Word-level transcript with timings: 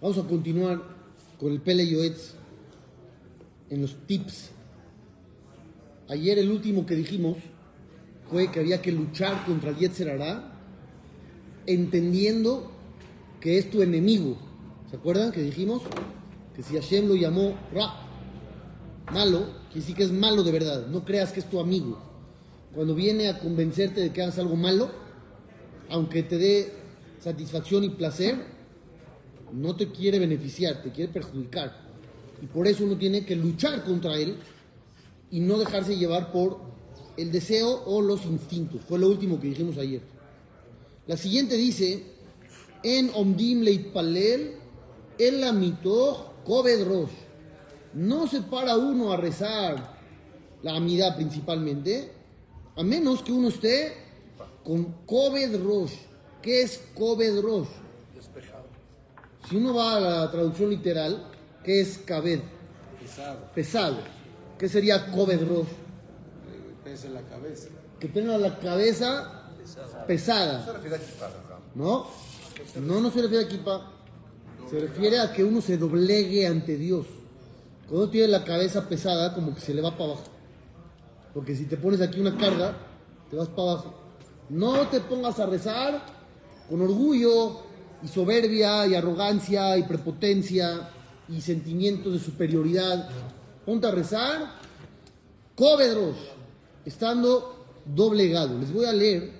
Vamos 0.00 0.16
a 0.16 0.26
continuar 0.26 0.82
con 1.38 1.52
el 1.52 1.60
Pele 1.60 1.86
Yoetz 1.86 2.32
en 3.68 3.82
los 3.82 3.94
tips. 4.06 4.48
Ayer 6.08 6.38
el 6.38 6.50
último 6.50 6.86
que 6.86 6.94
dijimos 6.94 7.36
fue 8.30 8.50
que 8.50 8.60
había 8.60 8.80
que 8.80 8.92
luchar 8.92 9.44
contra 9.44 9.68
el 9.68 9.76
Yetzer 9.76 10.08
Hará, 10.08 10.54
entendiendo 11.66 12.72
que 13.42 13.58
es 13.58 13.70
tu 13.70 13.82
enemigo. 13.82 14.38
¿Se 14.88 14.96
acuerdan 14.96 15.32
que 15.32 15.42
dijimos 15.42 15.82
que 16.56 16.62
si 16.62 16.76
Hashem 16.76 17.06
lo 17.06 17.14
llamó 17.14 17.54
Ra, 17.70 17.92
malo, 19.12 19.48
que 19.70 19.82
sí 19.82 19.92
que 19.92 20.04
es 20.04 20.12
malo 20.12 20.42
de 20.42 20.52
verdad, 20.52 20.86
no 20.86 21.04
creas 21.04 21.30
que 21.30 21.40
es 21.40 21.50
tu 21.50 21.60
amigo. 21.60 21.98
Cuando 22.74 22.94
viene 22.94 23.28
a 23.28 23.38
convencerte 23.38 24.00
de 24.00 24.12
que 24.14 24.22
hagas 24.22 24.38
algo 24.38 24.56
malo, 24.56 24.90
aunque 25.90 26.22
te 26.22 26.38
dé 26.38 26.72
satisfacción 27.18 27.84
y 27.84 27.90
placer, 27.90 28.59
no 29.52 29.76
te 29.76 29.90
quiere 29.90 30.18
beneficiar, 30.18 30.82
te 30.82 30.90
quiere 30.90 31.12
perjudicar. 31.12 31.76
Y 32.42 32.46
por 32.46 32.66
eso 32.66 32.84
uno 32.84 32.96
tiene 32.96 33.24
que 33.24 33.36
luchar 33.36 33.84
contra 33.84 34.16
él 34.16 34.36
y 35.30 35.40
no 35.40 35.58
dejarse 35.58 35.96
llevar 35.96 36.32
por 36.32 36.58
el 37.16 37.30
deseo 37.30 37.82
o 37.86 38.00
los 38.00 38.24
instintos. 38.24 38.80
Fue 38.88 38.98
lo 38.98 39.08
último 39.08 39.40
que 39.40 39.48
dijimos 39.48 39.76
ayer. 39.78 40.00
La 41.06 41.16
siguiente 41.16 41.56
dice, 41.56 42.04
en 42.82 43.10
Omdim 43.14 43.60
Leitpalel, 43.60 44.54
el 45.18 45.44
amitoch 45.44 46.44
Kobed 46.44 46.86
Rosh. 46.86 47.10
No 47.94 48.26
se 48.26 48.42
para 48.42 48.76
uno 48.76 49.12
a 49.12 49.16
rezar 49.16 49.98
la 50.62 50.76
amidad 50.76 51.16
principalmente, 51.16 52.10
a 52.76 52.82
menos 52.82 53.22
que 53.22 53.32
uno 53.32 53.48
esté 53.48 53.92
con 54.64 54.84
Kobed 55.06 55.62
Rosh. 55.62 55.94
¿Qué 56.40 56.62
es 56.62 56.80
Kobed 56.94 57.40
Rosh? 57.40 57.68
Si 59.50 59.56
uno 59.56 59.74
va 59.74 59.96
a 59.96 60.00
la 60.00 60.30
traducción 60.30 60.70
literal, 60.70 61.26
¿qué 61.64 61.80
es 61.80 61.98
Kabed? 61.98 62.38
Pesado. 63.00 63.38
Pesado. 63.52 63.96
¿Qué 64.56 64.68
sería 64.68 65.10
Kobed 65.10 65.40
Rosh? 65.48 65.66
Pesa 66.84 67.08
en 67.08 67.14
la 67.14 67.22
cabeza. 67.22 67.68
Que 67.98 68.06
tenga 68.06 68.38
la 68.38 68.56
cabeza 68.60 69.50
pesada. 70.06 70.64
Se 70.64 70.72
refiere 70.72 70.94
a 70.94 70.98
Jajam. 71.00 71.60
¿No? 71.74 72.06
No, 72.80 73.00
no 73.00 73.10
se 73.10 73.22
refiere 73.22 73.44
a 73.44 73.48
kipa. 73.48 73.90
Se 74.70 74.78
refiere 74.78 75.18
a 75.18 75.32
que 75.32 75.42
uno 75.42 75.60
se 75.60 75.76
doblegue 75.76 76.46
ante 76.46 76.76
Dios. 76.76 77.06
Cuando 77.88 78.04
uno 78.04 78.10
tiene 78.12 78.28
la 78.28 78.44
cabeza 78.44 78.88
pesada, 78.88 79.34
como 79.34 79.52
que 79.52 79.60
se 79.60 79.74
le 79.74 79.82
va 79.82 79.90
para 79.90 80.12
abajo. 80.12 80.24
Porque 81.34 81.56
si 81.56 81.64
te 81.64 81.76
pones 81.76 82.00
aquí 82.00 82.20
una 82.20 82.36
carga, 82.36 82.76
te 83.28 83.34
vas 83.34 83.48
para 83.48 83.72
abajo. 83.72 83.94
No 84.48 84.86
te 84.86 85.00
pongas 85.00 85.40
a 85.40 85.46
rezar 85.46 86.00
con 86.68 86.80
orgullo 86.82 87.68
y 88.02 88.08
soberbia 88.08 88.86
y 88.86 88.94
arrogancia 88.94 89.76
y 89.76 89.82
prepotencia 89.84 90.90
y 91.28 91.40
sentimientos 91.40 92.12
de 92.12 92.18
superioridad. 92.18 93.08
Ponte 93.64 93.86
a 93.86 93.90
rezar, 93.90 94.54
cóvedros, 95.54 96.16
estando 96.84 97.66
doblegado. 97.84 98.58
Les 98.58 98.72
voy 98.72 98.86
a 98.86 98.92
leer 98.92 99.32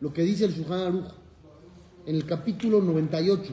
lo 0.00 0.12
que 0.12 0.22
dice 0.22 0.44
el 0.44 0.54
Shulchan 0.54 0.80
Aruch 0.80 1.12
en 2.06 2.16
el 2.16 2.26
capítulo 2.26 2.80
98. 2.80 3.52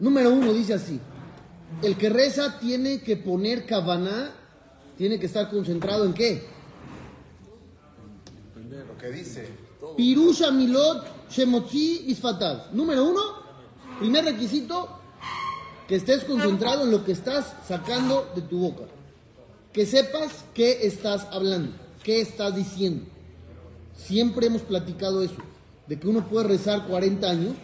Número 0.00 0.32
uno 0.32 0.52
dice 0.52 0.74
así: 0.74 0.98
El 1.82 1.96
que 1.96 2.08
reza 2.08 2.58
tiene 2.58 3.02
que 3.02 3.16
poner 3.16 3.66
kavaná, 3.66 4.32
tiene 4.96 5.20
que 5.20 5.26
estar 5.26 5.50
concentrado 5.50 6.04
en 6.06 6.14
qué? 6.14 6.42
Lo 8.88 8.96
que 8.96 9.10
dice. 9.10 9.69
Pirusha 9.96 10.50
Milot 10.50 11.04
Shemotzi 11.30 12.04
Isfatav. 12.08 12.72
Número 12.72 13.04
uno, 13.04 13.20
primer 13.98 14.24
requisito, 14.24 14.88
que 15.86 15.96
estés 15.96 16.24
concentrado 16.24 16.84
en 16.84 16.90
lo 16.90 17.04
que 17.04 17.12
estás 17.12 17.54
sacando 17.66 18.30
de 18.34 18.42
tu 18.42 18.58
boca. 18.58 18.84
Que 19.72 19.86
sepas 19.86 20.44
qué 20.54 20.86
estás 20.86 21.26
hablando, 21.30 21.72
qué 22.02 22.20
estás 22.20 22.54
diciendo. 22.54 23.06
Siempre 23.96 24.46
hemos 24.46 24.62
platicado 24.62 25.22
eso, 25.22 25.36
de 25.86 25.98
que 25.98 26.08
uno 26.08 26.26
puede 26.28 26.48
rezar 26.48 26.86
40 26.86 27.30
años 27.30 27.54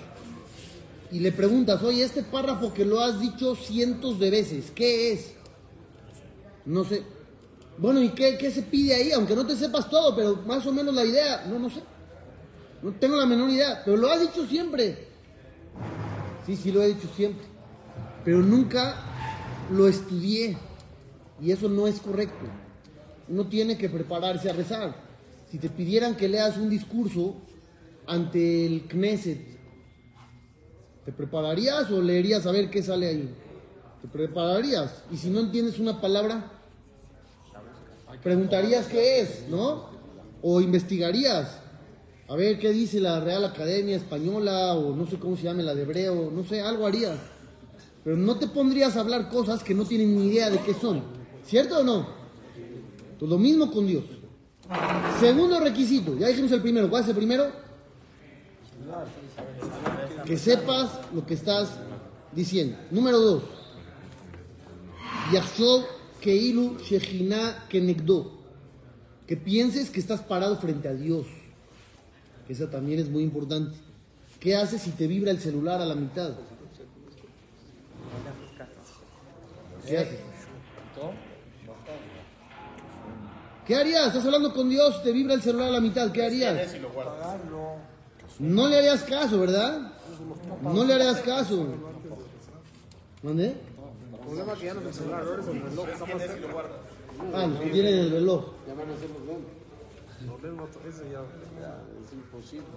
y 1.11 1.21
le 1.21 1.33
preguntas, 1.33 1.83
oye, 1.83 2.03
este 2.03 2.23
párrafo 2.23 2.73
que 2.73 2.85
lo 2.85 3.01
has 3.01 3.21
dicho 3.21 3.55
cientos 3.55 4.19
de 4.19 4.31
veces, 4.31 4.71
¿qué 4.75 5.13
es? 5.13 5.33
No 6.65 6.85
sé. 6.85 7.03
Bueno, 7.79 8.03
¿y 8.03 8.11
qué, 8.11 8.37
qué 8.39 8.51
se 8.51 8.63
pide 8.63 8.95
ahí? 8.95 9.13
Aunque 9.13 9.37
no 9.37 9.47
te 9.47 9.55
sepas 9.55 9.89
todo, 9.89 10.15
pero 10.17 10.37
más 10.47 10.67
o 10.67 10.73
menos 10.73 10.95
la 10.95 11.05
idea, 11.05 11.47
no, 11.49 11.59
no 11.59 11.71
sé. 11.71 11.81
No 12.87 12.93
tengo 12.93 13.17
la 13.17 13.27
menor 13.27 13.51
idea, 13.51 13.83
pero 13.85 13.97
lo 13.97 14.09
has 14.09 14.21
dicho 14.21 14.47
siempre. 14.47 15.09
Sí, 16.47 16.55
sí, 16.55 16.71
lo 16.71 16.81
he 16.85 16.95
dicho 16.95 17.09
siempre. 17.17 17.45
Pero 18.25 18.39
nunca 18.39 18.95
lo 19.73 19.89
estudié. 19.89 20.57
Y 21.43 21.51
eso 21.51 21.69
no 21.69 21.89
es 21.89 21.99
correcto. 21.99 22.47
Uno 23.29 23.49
tiene 23.49 23.77
que 23.77 23.89
prepararse 23.89 24.49
a 24.49 24.53
rezar. 24.53 24.95
Si 25.51 25.59
te 25.59 25.69
pidieran 25.69 26.17
que 26.17 26.29
leas 26.29 26.59
un 26.59 26.71
discurso 26.71 27.35
ante 28.07 28.67
el 28.67 28.83
Knesset, 28.83 29.41
¿te 31.05 31.11
prepararías 31.11 31.91
o 31.91 32.01
leerías 32.01 32.47
a 32.47 32.53
ver 32.53 32.71
qué 32.71 32.85
sale 32.85 33.09
ahí? 33.09 33.35
¿Te 34.01 34.07
prepararías? 34.07 35.03
Y 35.11 35.17
si 35.17 35.29
no 35.29 35.41
entiendes 35.41 35.81
una 35.81 36.01
palabra, 36.01 36.53
preguntarías 38.23 38.87
qué 38.87 39.23
es, 39.23 39.49
¿no? 39.49 39.87
O 40.41 40.61
investigarías. 40.61 41.66
A 42.29 42.35
ver 42.35 42.59
qué 42.59 42.73
dice 42.73 43.01
la 43.01 43.21
Real 43.21 43.45
Academia 43.45 43.97
Española 43.97 44.75
o 44.75 44.97
no 44.97 45.07
sé 45.07 45.17
cómo 45.17 45.37
se 45.37 45.45
llama 45.45 45.63
la 45.63 45.75
de 45.75 45.83
hebreo, 45.83 46.31
no 46.33 46.43
sé, 46.45 46.61
algo 46.61 46.87
harías. 46.87 47.19
Pero 48.03 48.17
no 48.17 48.37
te 48.37 48.49
pondrías 48.49 48.97
a 48.97 49.01
hablar 49.01 49.29
cosas 49.29 49.63
que 49.63 49.75
no 49.75 49.85
tienen 49.85 50.17
ni 50.17 50.29
idea 50.29 50.51
de 50.51 50.59
qué 50.59 50.75
son. 50.75 51.03
¿Cierto 51.45 51.79
o 51.79 51.85
no? 51.85 52.09
Pues 53.19 53.31
lo 53.31 53.39
mismo 53.39 53.71
con 53.71 53.87
Dios. 53.87 54.05
Segundo 55.21 55.61
requisito, 55.61 56.17
ya 56.17 56.29
dijimos 56.29 56.51
el 56.51 56.63
primero. 56.63 56.91
¿Cuál 56.91 57.05
es 57.05 57.09
el 57.09 57.15
primero? 57.17 57.47
Que 60.25 60.37
sepas 60.37 60.91
lo 61.15 61.25
que 61.25 61.35
estás 61.35 61.71
diciendo. 62.33 62.77
Número 62.91 63.21
dos. 63.21 63.43
Yachshov 65.33 65.85
Keilu 66.21 66.79
Shechina 66.79 67.67
Kenegdo. 67.69 68.33
Que 69.29 69.37
pienses 69.37 69.91
que 69.91 70.01
estás 70.01 70.21
parado 70.23 70.57
frente 70.59 70.89
a 70.89 70.95
Dios. 70.95 71.27
Que 72.47 72.53
esa 72.53 72.71
también 72.71 73.01
es 73.01 73.09
muy 73.09 73.23
importante. 73.23 73.77
¿Qué 74.41 74.55
haces 74.55 74.83
si 74.83 74.91
te 74.91 75.07
vibra 75.07 75.31
el 75.31 75.41
celular 75.41 75.81
a 75.81 75.87
la 75.87 75.95
mitad? 75.95 76.35
¿Qué 79.87 79.99
haces? 79.99 80.21
¿Qué 83.67 83.75
harías? 83.75 84.09
Estás 84.09 84.25
hablando 84.27 84.55
con 84.55 84.69
Dios, 84.69 85.03
te 85.03 85.11
vibra 85.11 85.35
el 85.35 85.43
celular 85.43 85.69
a 85.69 85.73
la 85.73 85.81
mitad. 85.81 86.13
¿Qué 86.13 86.25
harías? 86.25 86.77
No 88.39 88.69
le 88.69 88.79
harías 88.79 89.03
caso, 89.03 89.41
¿verdad? 89.41 89.93
No 90.63 90.85
le 90.85 90.95
harías 90.95 91.21
caso. 91.23 91.67
¿Dónde? 93.23 93.47
El 93.47 94.19
problema 94.21 94.53
es 94.53 94.59
que 94.59 94.67
ya 94.67 94.75
no 94.75 94.81
es 94.81 94.87
el 94.87 94.95
celular, 94.95 95.23
ahora 95.27 95.43
es 95.43 95.49
el 95.49 95.63
reloj. 95.63 95.87
Ah, 97.35 97.47
los 97.47 97.61
que 97.61 97.71
tienen 97.71 97.95
el 97.95 98.11
reloj. 98.11 98.45
Ya 98.67 98.75
van 98.75 98.91
a 98.91 98.97
ser 98.99 99.11
los 99.11 99.56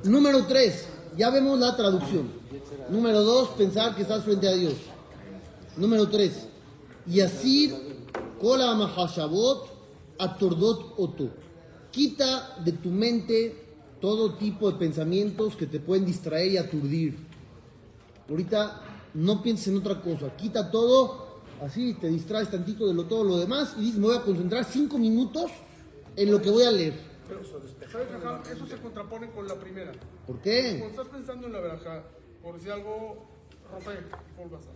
Número 0.03 0.45
3, 0.45 0.88
ya 1.17 1.29
vemos 1.29 1.59
la 1.59 1.75
traducción. 1.75 2.29
Número 2.89 3.22
2, 3.23 3.50
pensar 3.50 3.95
que 3.95 4.01
estás 4.01 4.23
frente 4.23 4.47
a 4.47 4.53
Dios. 4.53 4.75
Número 5.78 6.09
3, 6.09 6.47
Yasir 7.07 7.75
Kola 8.39 8.75
Mahashabot 8.75 9.69
Atordot 10.17 10.95
Oto. 10.97 11.29
Quita 11.91 12.57
de 12.63 12.73
tu 12.73 12.89
mente 12.89 13.66
todo 14.01 14.35
tipo 14.35 14.72
de 14.72 14.78
pensamientos 14.78 15.55
que 15.55 15.66
te 15.66 15.79
pueden 15.79 16.05
distraer 16.05 16.51
y 16.51 16.57
aturdir. 16.57 17.17
Ahorita 18.29 18.81
no 19.13 19.41
pienses 19.41 19.69
en 19.69 19.78
otra 19.78 20.02
cosa, 20.02 20.35
quita 20.35 20.69
todo, 20.69 21.40
así 21.61 21.96
te 21.96 22.08
distraes 22.09 22.52
tantito 22.52 22.87
de 22.87 22.93
lo, 22.93 23.05
todo 23.05 23.23
lo 23.23 23.37
demás 23.37 23.75
y 23.78 23.81
dices, 23.81 23.99
me 23.99 24.08
voy 24.08 24.17
a 24.17 24.22
concentrar 24.22 24.64
5 24.64 24.97
minutos 24.97 25.52
en 26.16 26.31
lo 26.31 26.41
que 26.41 26.49
voy 26.49 26.64
a 26.64 26.72
leer. 26.72 27.09
Pero, 27.29 27.43
¿sabes, 27.91 28.08
Jajam? 28.11 28.41
Eso 28.52 28.66
se 28.66 28.78
contrapone 28.78 29.29
con 29.31 29.47
la 29.47 29.55
primera. 29.55 29.91
¿Por 30.28 30.40
qué? 30.41 30.78
Cuando 30.79 31.02
estás 31.02 31.08
pensando 31.16 31.47
en 31.47 31.53
la 31.53 31.59
verajá, 31.61 32.03
por 32.41 32.55
decir 32.55 32.72
algo, 32.72 33.26
Rafael, 33.72 34.05
por 34.35 34.49
bazar. 34.49 34.73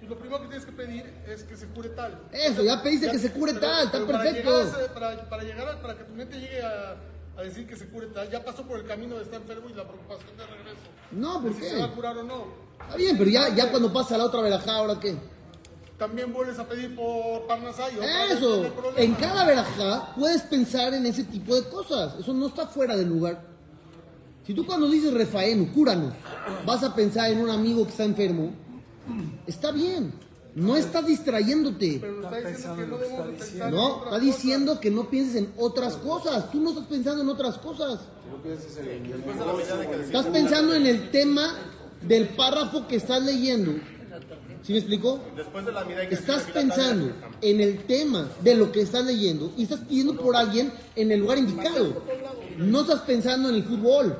Y 0.00 0.06
lo 0.06 0.16
primero 0.18 0.40
que 0.42 0.48
tienes 0.48 0.66
que 0.66 0.72
pedir 0.72 1.06
es 1.26 1.42
que 1.44 1.56
se 1.56 1.66
cure 1.68 1.88
tal. 1.90 2.28
Eso, 2.30 2.62
ya 2.62 2.82
pediste 2.82 3.10
que 3.10 3.18
se 3.18 3.32
cure 3.32 3.54
tal, 3.54 3.86
está 3.86 4.06
para 4.06 4.22
perfecto. 4.22 4.50
llegar 4.64 4.82
a 4.90 4.94
Para, 4.94 5.28
para 5.28 5.42
llegar 5.42 5.68
a, 5.68 5.80
para 5.82 5.96
que 5.96 6.04
tu 6.04 6.12
mente 6.14 6.38
llegue 6.38 6.62
a, 6.62 6.96
a 7.36 7.42
decir 7.42 7.66
que 7.66 7.74
se 7.76 7.88
cure 7.88 8.08
tal, 8.08 8.30
ya 8.30 8.44
pasó 8.44 8.62
por 8.66 8.78
el 8.78 8.86
camino 8.86 9.16
de 9.16 9.22
estar 9.22 9.40
enfermo 9.40 9.68
y 9.70 9.72
la 9.72 9.84
preocupación 9.84 10.36
de 10.36 10.46
regreso. 10.46 10.80
No, 11.10 11.40
¿por 11.42 11.54
si 11.54 11.60
qué? 11.60 11.70
se 11.70 11.78
va 11.78 11.86
a 11.86 11.92
curar 11.92 12.18
o 12.18 12.22
no. 12.22 12.46
Está 12.80 12.96
bien, 12.96 13.16
pero 13.16 13.30
ya, 13.30 13.54
ya 13.54 13.70
cuando 13.70 13.92
pasa 13.92 14.18
la 14.18 14.24
otra 14.26 14.42
verajá, 14.42 14.76
¿ahora 14.76 15.00
qué? 15.00 15.16
También 15.98 16.32
vuelves 16.32 16.58
a 16.58 16.66
pedir 16.66 16.94
por 16.96 17.46
Parnasá 17.46 17.84
y 17.92 17.96
otra 17.96 18.26
vez 18.26 18.32
Eso, 18.32 18.64
en 18.96 19.14
cada 19.14 19.44
verajá 19.44 20.12
puedes 20.16 20.42
pensar 20.42 20.92
en 20.92 21.06
ese 21.06 21.24
tipo 21.24 21.54
de 21.54 21.68
cosas. 21.68 22.14
Eso 22.18 22.32
no 22.32 22.48
está 22.48 22.66
fuera 22.66 22.96
del 22.96 23.08
lugar. 23.08 23.42
Si 24.44 24.52
tú 24.52 24.66
cuando 24.66 24.90
dices 24.90 25.14
Refaenu, 25.14 25.72
cúranos, 25.72 26.12
vas 26.66 26.82
a 26.82 26.94
pensar 26.94 27.30
en 27.30 27.40
un 27.40 27.48
amigo 27.48 27.84
que 27.84 27.90
está 27.90 28.04
enfermo, 28.04 28.50
está 29.46 29.70
bien. 29.70 30.12
No 30.54 30.76
estás 30.76 31.06
distrayéndote. 31.06 31.98
Pero 32.00 32.22
está 32.22 32.40
diciendo 32.40 32.78
que 32.78 32.86
no 32.86 32.98
debemos 32.98 33.26
de 33.26 33.32
pensar 33.32 33.68
en 33.68 33.74
No, 33.74 33.86
otras 33.86 34.04
está 34.04 34.18
diciendo 34.20 34.80
que 34.80 34.90
no 34.90 35.10
pienses 35.10 35.36
en 35.36 35.52
otras 35.56 35.96
cosas. 35.96 36.50
Tú 36.52 36.60
no 36.60 36.70
estás 36.70 36.86
pensando 36.86 37.22
en 37.22 37.28
otras 37.28 37.58
cosas. 37.58 38.00
De. 38.44 40.04
Estás 40.04 40.26
pensando 40.26 40.74
en 40.74 40.86
el 40.86 41.10
tema 41.10 41.54
del 42.02 42.28
párrafo 42.28 42.86
que 42.86 42.96
estás 42.96 43.22
leyendo. 43.24 43.72
¿Sí 44.64 44.72
me 44.72 44.78
explicó? 44.78 45.20
Después 45.36 45.66
de 45.66 45.72
la 45.72 45.84
mirada 45.84 46.02
hay 46.02 46.08
que 46.08 46.14
Estás 46.14 46.46
decir, 46.46 46.54
"Mira, 46.54 46.74
pensando 46.74 47.12
en 47.42 47.60
el 47.60 47.84
tema 47.84 48.30
de 48.42 48.54
lo 48.54 48.72
que 48.72 48.80
estás 48.80 49.04
leyendo 49.04 49.52
y 49.58 49.64
estás 49.64 49.80
pidiendo 49.80 50.16
por 50.16 50.34
alguien 50.34 50.72
en 50.96 51.12
el 51.12 51.20
lugar 51.20 51.36
indicado. 51.36 52.02
No 52.56 52.80
estás 52.80 53.00
pensando 53.00 53.50
en 53.50 53.56
el 53.56 53.64
fútbol, 53.64 54.16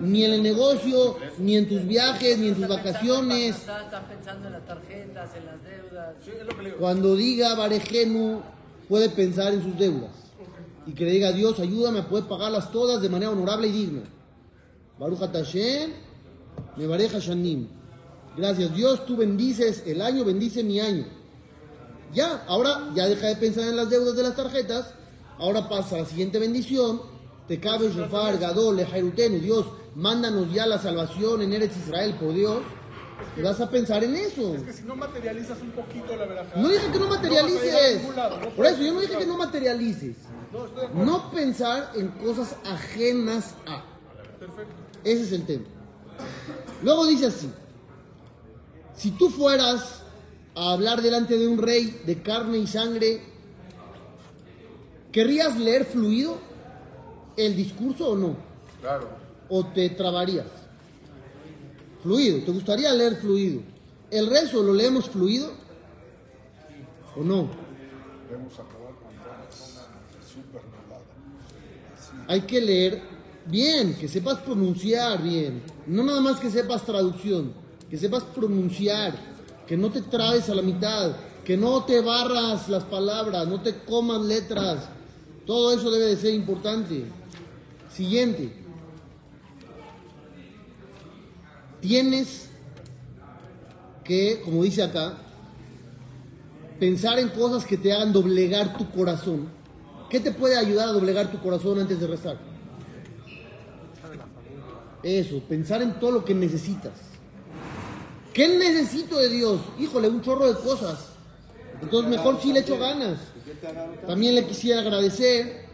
ni 0.00 0.24
en 0.24 0.32
el 0.34 0.42
negocio, 0.44 1.16
ni 1.38 1.56
en 1.56 1.68
tus 1.68 1.84
viajes, 1.86 2.38
ni 2.38 2.48
en 2.48 2.54
tus 2.54 2.68
vacaciones. 2.68 3.56
Están 3.56 4.06
pensando 4.06 4.46
en 4.46 4.52
las 4.52 4.64
tarjetas, 4.64 5.30
en 5.36 5.46
las 5.46 5.64
deudas. 5.64 6.76
Cuando 6.78 7.16
diga 7.16 7.56
Barejenu, 7.56 8.42
puede 8.88 9.10
pensar 9.10 9.54
en 9.54 9.62
sus 9.64 9.76
deudas. 9.76 10.10
Y 10.86 10.92
que 10.92 11.04
le 11.04 11.10
diga, 11.10 11.32
Dios, 11.32 11.58
ayúdame 11.58 12.00
a 12.00 12.08
poder 12.08 12.26
pagarlas 12.26 12.70
todas 12.70 13.02
de 13.02 13.08
manera 13.08 13.32
honorable 13.32 13.66
y 13.66 13.72
digna. 13.72 14.02
Baruch 15.00 15.18
Hashem, 15.18 15.90
me 16.76 16.86
bareja 16.86 17.18
Shanim. 17.18 17.66
Gracias 18.36 18.74
Dios, 18.74 19.06
tú 19.06 19.16
bendices 19.16 19.82
el 19.86 20.02
año, 20.02 20.24
bendice 20.24 20.64
mi 20.64 20.80
año. 20.80 21.06
Ya, 22.12 22.44
ahora 22.46 22.90
ya 22.94 23.06
deja 23.06 23.26
de 23.26 23.36
pensar 23.36 23.64
en 23.64 23.76
las 23.76 23.90
deudas 23.90 24.16
de 24.16 24.22
las 24.22 24.36
tarjetas. 24.36 24.94
Ahora 25.38 25.68
pasa 25.68 25.96
a 25.96 25.98
la 26.00 26.04
siguiente 26.04 26.38
bendición. 26.38 27.02
Te 27.48 27.60
cabe 27.60 27.90
Shofar, 27.90 28.38
Gadol, 28.38 28.76
Lejairutenu. 28.76 29.38
Dios, 29.40 29.66
mándanos 29.96 30.52
ya 30.52 30.66
la 30.66 30.78
salvación 30.78 31.42
en 31.42 31.52
Eretz 31.52 31.76
Israel, 31.76 32.14
por 32.18 32.32
Dios. 32.32 32.62
Y 33.36 33.42
vas 33.42 33.60
a 33.60 33.68
pensar 33.68 34.02
en 34.04 34.14
eso. 34.14 34.54
Es 34.54 34.62
que 34.62 34.72
si 34.72 34.82
no 34.84 34.96
materializas 34.96 35.60
un 35.60 35.72
poquito 35.72 36.16
la 36.16 36.26
verdad. 36.26 36.46
No 36.56 36.68
dije 36.68 36.90
que 36.92 36.98
no 36.98 37.08
materialices. 37.08 37.96
ningún 37.98 38.16
lado, 38.16 38.40
no 38.40 38.50
Por 38.50 38.66
eso, 38.66 38.82
yo 38.82 38.92
no 38.94 39.00
dije 39.00 39.18
que 39.18 39.26
no 39.26 39.36
materialices. 39.36 40.16
No, 40.52 40.66
estoy 40.66 40.80
de 40.80 40.86
acuerdo. 40.86 41.04
No 41.04 41.30
pensar 41.30 41.92
en 41.96 42.08
cosas 42.08 42.56
ajenas 42.64 43.54
a. 43.66 43.84
Perfecto. 44.38 44.74
Ese 45.02 45.22
es 45.22 45.32
el 45.32 45.46
tema. 45.46 45.64
Luego 46.82 47.06
dice 47.06 47.26
así. 47.26 47.50
Si 48.96 49.10
tú 49.12 49.30
fueras 49.30 50.02
a 50.54 50.72
hablar 50.72 51.02
delante 51.02 51.36
de 51.36 51.48
un 51.48 51.58
rey 51.58 52.02
de 52.06 52.22
carne 52.22 52.58
y 52.58 52.66
sangre, 52.66 53.22
¿querrías 55.10 55.58
leer 55.58 55.84
fluido 55.84 56.38
el 57.36 57.56
discurso 57.56 58.10
o 58.10 58.16
no? 58.16 58.36
Claro. 58.80 59.08
¿O 59.48 59.66
te 59.66 59.90
trabarías? 59.90 60.46
Fluido, 62.02 62.44
¿te 62.44 62.52
gustaría 62.52 62.92
leer 62.92 63.16
fluido? 63.16 63.62
¿El 64.10 64.28
rezo 64.28 64.62
lo 64.62 64.72
leemos 64.72 65.08
fluido 65.08 65.50
o 67.16 67.22
no? 67.22 67.48
Hay 72.28 72.42
que 72.42 72.60
leer 72.60 73.02
bien, 73.46 73.96
que 73.96 74.08
sepas 74.08 74.38
pronunciar 74.40 75.22
bien. 75.22 75.62
No 75.86 76.02
nada 76.04 76.20
más 76.20 76.40
que 76.40 76.50
sepas 76.50 76.84
traducción, 76.84 77.63
que 77.94 78.00
sepas 78.00 78.24
pronunciar, 78.24 79.14
que 79.68 79.76
no 79.76 79.88
te 79.88 80.02
trabes 80.02 80.48
a 80.48 80.54
la 80.56 80.62
mitad, 80.62 81.12
que 81.44 81.56
no 81.56 81.84
te 81.84 82.00
barras 82.00 82.68
las 82.68 82.82
palabras, 82.82 83.46
no 83.46 83.60
te 83.60 83.84
comas 83.84 84.20
letras. 84.20 84.88
Todo 85.46 85.72
eso 85.72 85.92
debe 85.92 86.06
de 86.06 86.16
ser 86.16 86.34
importante. 86.34 87.04
Siguiente. 87.92 88.52
Tienes 91.80 92.48
que, 94.02 94.42
como 94.44 94.64
dice 94.64 94.82
acá, 94.82 95.16
pensar 96.80 97.20
en 97.20 97.28
cosas 97.28 97.64
que 97.64 97.76
te 97.76 97.92
hagan 97.92 98.12
doblegar 98.12 98.76
tu 98.76 98.90
corazón. 98.90 99.46
¿Qué 100.10 100.18
te 100.18 100.32
puede 100.32 100.58
ayudar 100.58 100.88
a 100.88 100.92
doblegar 100.92 101.30
tu 101.30 101.38
corazón 101.38 101.78
antes 101.78 102.00
de 102.00 102.08
rezar? 102.08 102.38
Eso, 105.04 105.38
pensar 105.48 105.80
en 105.80 106.00
todo 106.00 106.10
lo 106.10 106.24
que 106.24 106.34
necesitas. 106.34 107.13
¿Qué 108.34 108.48
necesito 108.48 109.16
de 109.18 109.28
Dios? 109.30 109.60
Híjole, 109.78 110.08
un 110.08 110.20
chorro 110.20 110.52
de 110.52 110.60
cosas. 110.60 110.98
Entonces 111.80 112.10
mejor 112.10 112.40
si 112.42 112.52
le 112.52 112.60
echo 112.60 112.76
ganas. 112.78 113.18
También 114.06 114.34
le 114.34 114.44
quisiera 114.46 114.80
agradecer. 114.80 115.64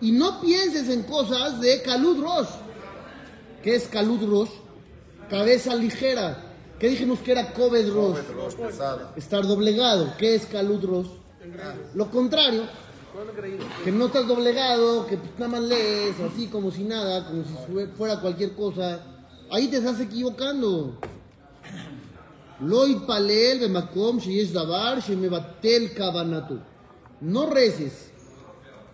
Y 0.00 0.10
no 0.12 0.40
pienses 0.40 0.88
en 0.88 1.02
cosas 1.04 1.60
de 1.60 1.80
Kalud 1.82 2.20
Rosh. 2.22 2.48
¿Qué 3.62 3.76
es 3.76 3.86
Kalud 3.86 4.28
Rosh? 4.28 4.50
Cabeza 5.30 5.74
ligera. 5.76 6.42
¿Qué 6.78 6.88
dijimos 6.88 7.20
que 7.20 7.32
era 7.32 7.52
pesados. 7.52 9.00
Estar 9.16 9.46
doblegado. 9.46 10.14
¿Qué 10.18 10.34
es 10.34 10.46
Kalud 10.46 10.82
Rosh? 10.84 11.06
Lo 11.94 12.10
contrario. 12.10 12.62
Que 13.84 13.92
no 13.92 14.06
estás 14.06 14.26
doblegado, 14.26 15.06
que 15.06 15.16
pues 15.18 15.30
nada 15.38 15.52
más 15.52 15.60
lees, 15.62 16.16
así 16.20 16.46
como 16.46 16.70
si 16.70 16.82
nada, 16.82 17.26
como 17.26 17.44
si 17.44 17.54
fue- 17.70 17.86
fuera 17.88 18.18
cualquier 18.20 18.54
cosa. 18.54 19.00
Ahí 19.50 19.68
te 19.68 19.76
estás 19.76 20.00
equivocando. 20.00 20.98
No 27.20 27.46
reces 27.46 28.10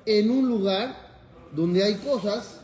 en 0.07 0.31
un 0.31 0.49
lugar 0.49 1.09
donde 1.53 1.85
hay 1.85 1.95
cosas 1.97 2.61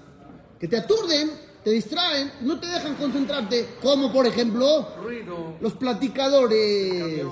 que 0.59 0.69
te 0.69 0.77
aturden, 0.77 1.31
te 1.63 1.71
distraen, 1.71 2.31
no 2.43 2.61
te 2.61 2.67
dejan 2.67 2.95
concentrarte, 2.95 3.67
como 3.83 4.13
por 4.13 4.27
ejemplo 4.27 4.89
Ruido, 5.03 5.57
los 5.61 5.75
platicadores. 5.75 6.91
camiones. 6.93 7.27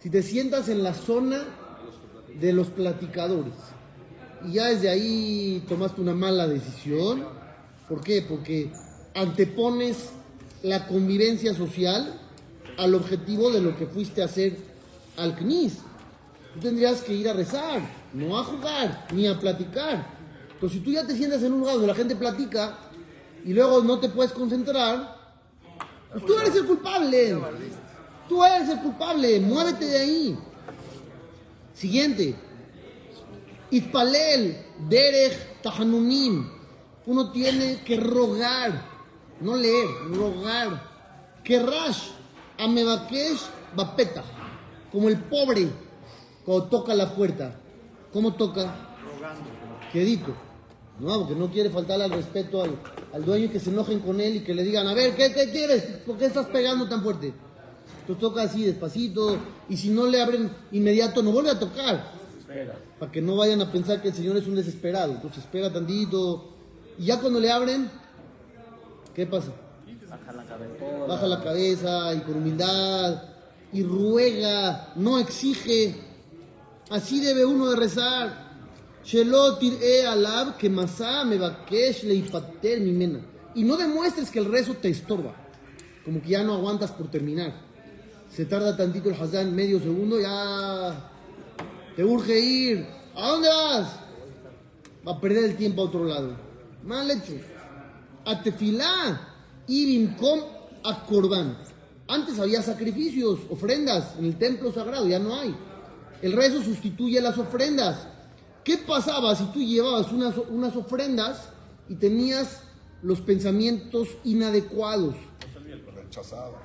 Si 0.00 0.10
te 0.10 0.22
sientas 0.22 0.68
en 0.68 0.82
la 0.82 0.92
zona 0.92 1.44
de 2.38 2.52
los 2.52 2.68
platicadores 2.68 3.54
y 4.46 4.52
ya 4.52 4.66
desde 4.66 4.90
ahí 4.90 5.64
tomaste 5.68 6.00
una 6.00 6.14
mala 6.14 6.46
decisión, 6.46 7.24
¿por 7.88 8.02
qué? 8.02 8.20
Porque 8.20 8.70
antepones 9.14 10.10
la 10.64 10.86
convivencia 10.86 11.52
social 11.54 12.18
al 12.78 12.94
objetivo 12.94 13.50
de 13.50 13.60
lo 13.60 13.76
que 13.76 13.86
fuiste 13.86 14.22
a 14.22 14.24
hacer 14.24 14.56
al 15.18 15.36
CNIS. 15.36 15.74
Tú 16.54 16.60
tendrías 16.60 17.02
que 17.02 17.12
ir 17.12 17.28
a 17.28 17.34
rezar, 17.34 17.82
no 18.14 18.38
a 18.38 18.44
jugar, 18.44 19.06
ni 19.12 19.26
a 19.26 19.38
platicar. 19.38 20.06
Entonces, 20.54 20.78
si 20.78 20.84
tú 20.84 20.90
ya 20.90 21.06
te 21.06 21.14
sientas 21.14 21.42
en 21.42 21.52
un 21.52 21.60
lugar 21.60 21.74
donde 21.74 21.88
la 21.88 21.94
gente 21.94 22.16
platica 22.16 22.78
y 23.44 23.52
luego 23.52 23.82
no 23.82 24.00
te 24.00 24.08
puedes 24.08 24.32
concentrar, 24.32 25.18
pues 26.10 26.24
tú 26.24 26.38
eres 26.38 26.56
el 26.56 26.64
culpable. 26.64 27.38
Tú 28.26 28.42
eres 28.42 28.70
el 28.70 28.80
culpable, 28.80 29.40
muévete 29.40 29.84
de 29.84 29.98
ahí. 29.98 30.38
Siguiente. 31.74 32.34
Itpalel, 33.70 34.56
Derech, 34.88 35.60
Tahanunim. 35.62 36.48
Uno 37.04 37.30
tiene 37.32 37.82
que 37.84 37.98
rogar, 37.98 38.93
no 39.40 39.56
leer, 39.56 39.88
rogar. 40.12 40.82
Kerash, 41.42 42.10
Amebakesh, 42.58 43.40
Bapeta. 43.76 44.24
Como 44.90 45.08
el 45.08 45.18
pobre 45.18 45.68
cuando 46.44 46.66
toca 46.66 46.94
la 46.94 47.14
puerta. 47.14 47.54
¿Cómo 48.12 48.34
toca? 48.34 48.74
Rogando. 49.04 49.50
Quedito. 49.92 50.34
No, 51.00 51.20
porque 51.20 51.34
no 51.34 51.50
quiere 51.50 51.70
faltarle 51.70 52.04
al 52.04 52.12
respeto 52.12 52.62
al, 52.62 52.78
al 53.12 53.24
dueño 53.24 53.46
y 53.46 53.48
que 53.48 53.58
se 53.58 53.70
enojen 53.70 54.00
con 54.00 54.20
él 54.20 54.36
y 54.36 54.40
que 54.40 54.54
le 54.54 54.62
digan, 54.62 54.86
a 54.86 54.94
ver, 54.94 55.16
¿qué, 55.16 55.32
qué 55.32 55.50
quieres? 55.50 55.82
¿Por 56.06 56.16
qué 56.16 56.26
estás 56.26 56.46
pegando 56.46 56.88
tan 56.88 57.02
fuerte? 57.02 57.32
Entonces 58.00 58.20
toca 58.20 58.42
así 58.42 58.64
despacito 58.64 59.38
y 59.68 59.76
si 59.76 59.88
no 59.88 60.06
le 60.06 60.20
abren 60.20 60.50
inmediato 60.72 61.22
no 61.22 61.32
vuelve 61.32 61.50
a 61.50 61.58
tocar. 61.58 62.12
Para 62.98 63.10
que 63.10 63.20
no 63.20 63.36
vayan 63.36 63.60
a 63.62 63.72
pensar 63.72 64.00
que 64.00 64.08
el 64.08 64.14
Señor 64.14 64.36
es 64.36 64.46
un 64.46 64.54
desesperado. 64.54 65.12
Entonces 65.12 65.42
espera 65.42 65.72
tantito 65.72 66.50
y 66.98 67.06
ya 67.06 67.18
cuando 67.18 67.40
le 67.40 67.50
abren, 67.50 67.90
¿qué 69.14 69.26
pasa? 69.26 69.52
Baja 70.08 70.32
la 70.32 70.44
cabeza. 70.44 71.06
Baja 71.06 71.26
la 71.26 71.42
cabeza 71.42 72.14
y 72.14 72.20
con 72.20 72.36
humildad 72.36 73.22
y 73.72 73.82
ruega, 73.82 74.92
no 74.94 75.18
exige. 75.18 75.96
Así 76.90 77.20
debe 77.20 77.44
uno 77.44 77.70
de 77.70 77.76
rezar. 77.76 78.44
Tir'e 79.04 80.06
alab 80.06 80.56
que 80.56 80.70
mimena. 82.80 83.20
Y 83.54 83.64
no 83.64 83.76
demuestres 83.76 84.30
que 84.30 84.38
el 84.38 84.46
rezo 84.46 84.74
te 84.74 84.88
estorba. 84.88 85.34
Como 86.04 86.22
que 86.22 86.28
ya 86.30 86.42
no 86.42 86.54
aguantas 86.54 86.92
por 86.92 87.10
terminar. 87.10 87.52
Se 88.30 88.44
tarda 88.44 88.76
tantito 88.76 89.10
el 89.10 89.20
Hazán, 89.20 89.54
medio 89.54 89.78
segundo, 89.80 90.20
ya 90.20 91.10
te 91.96 92.04
urge 92.04 92.38
ir. 92.38 92.86
¿A 93.14 93.28
dónde 93.28 93.48
vas? 93.48 94.00
Va 95.06 95.12
a 95.12 95.20
perder 95.20 95.44
el 95.44 95.56
tiempo 95.56 95.82
a 95.82 95.84
otro 95.86 96.04
lado. 96.04 96.36
Mal 96.82 97.10
hecho. 97.10 97.34
A 98.24 98.42
tefilá 98.42 99.20
y 99.66 99.86
bimcom 99.86 100.40
a 100.82 101.04
corbán. 101.06 101.56
Antes 102.08 102.38
había 102.38 102.62
sacrificios, 102.62 103.40
ofrendas 103.50 104.14
en 104.18 104.26
el 104.26 104.36
templo 104.36 104.72
sagrado, 104.72 105.06
ya 105.08 105.18
no 105.18 105.34
hay. 105.34 105.54
El 106.22 106.32
rezo 106.32 106.62
sustituye 106.62 107.20
las 107.20 107.38
ofrendas. 107.38 108.08
¿Qué 108.62 108.78
pasaba 108.78 109.34
si 109.34 109.44
tú 109.46 109.60
llevabas 109.60 110.10
unas, 110.12 110.34
unas 110.50 110.74
ofrendas 110.76 111.48
y 111.88 111.96
tenías 111.96 112.62
los 113.04 113.20
pensamientos 113.20 114.08
inadecuados. 114.24 115.14
Rechazada. 115.94 116.62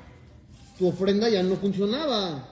Tu 0.78 0.88
ofrenda 0.88 1.30
ya 1.30 1.44
no 1.44 1.56
funcionaba. 1.56 2.48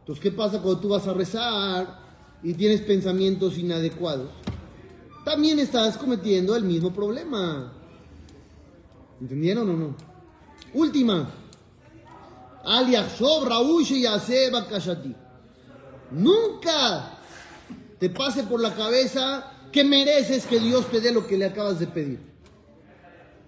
Entonces, 0.00 0.22
¿qué 0.22 0.30
pasa 0.30 0.60
cuando 0.60 0.80
tú 0.80 0.88
vas 0.90 1.06
a 1.06 1.14
rezar 1.14 1.98
y 2.42 2.52
tienes 2.54 2.82
pensamientos 2.82 3.56
inadecuados? 3.56 4.28
También 5.24 5.58
estás 5.58 5.96
cometiendo 5.96 6.54
el 6.56 6.64
mismo 6.64 6.92
problema. 6.92 7.72
¿Entendieron 9.22 9.70
o 9.70 9.72
no? 9.74 9.96
Última. 10.74 11.30
Al 12.64 12.90
yachshov 12.90 13.46
raúl 13.46 13.84
sheyaseh 13.84 14.50
bakashati. 14.50 15.14
Nunca 16.10 17.18
te 18.00 18.10
pase 18.10 18.42
por 18.42 18.60
la 18.60 18.74
cabeza 18.74 19.68
que 19.70 19.84
mereces 19.84 20.44
que 20.44 20.58
Dios 20.58 20.90
te 20.90 21.00
dé 21.00 21.12
lo 21.12 21.24
que 21.28 21.38
le 21.38 21.44
acabas 21.44 21.78
de 21.78 21.86
pedir. 21.86 22.18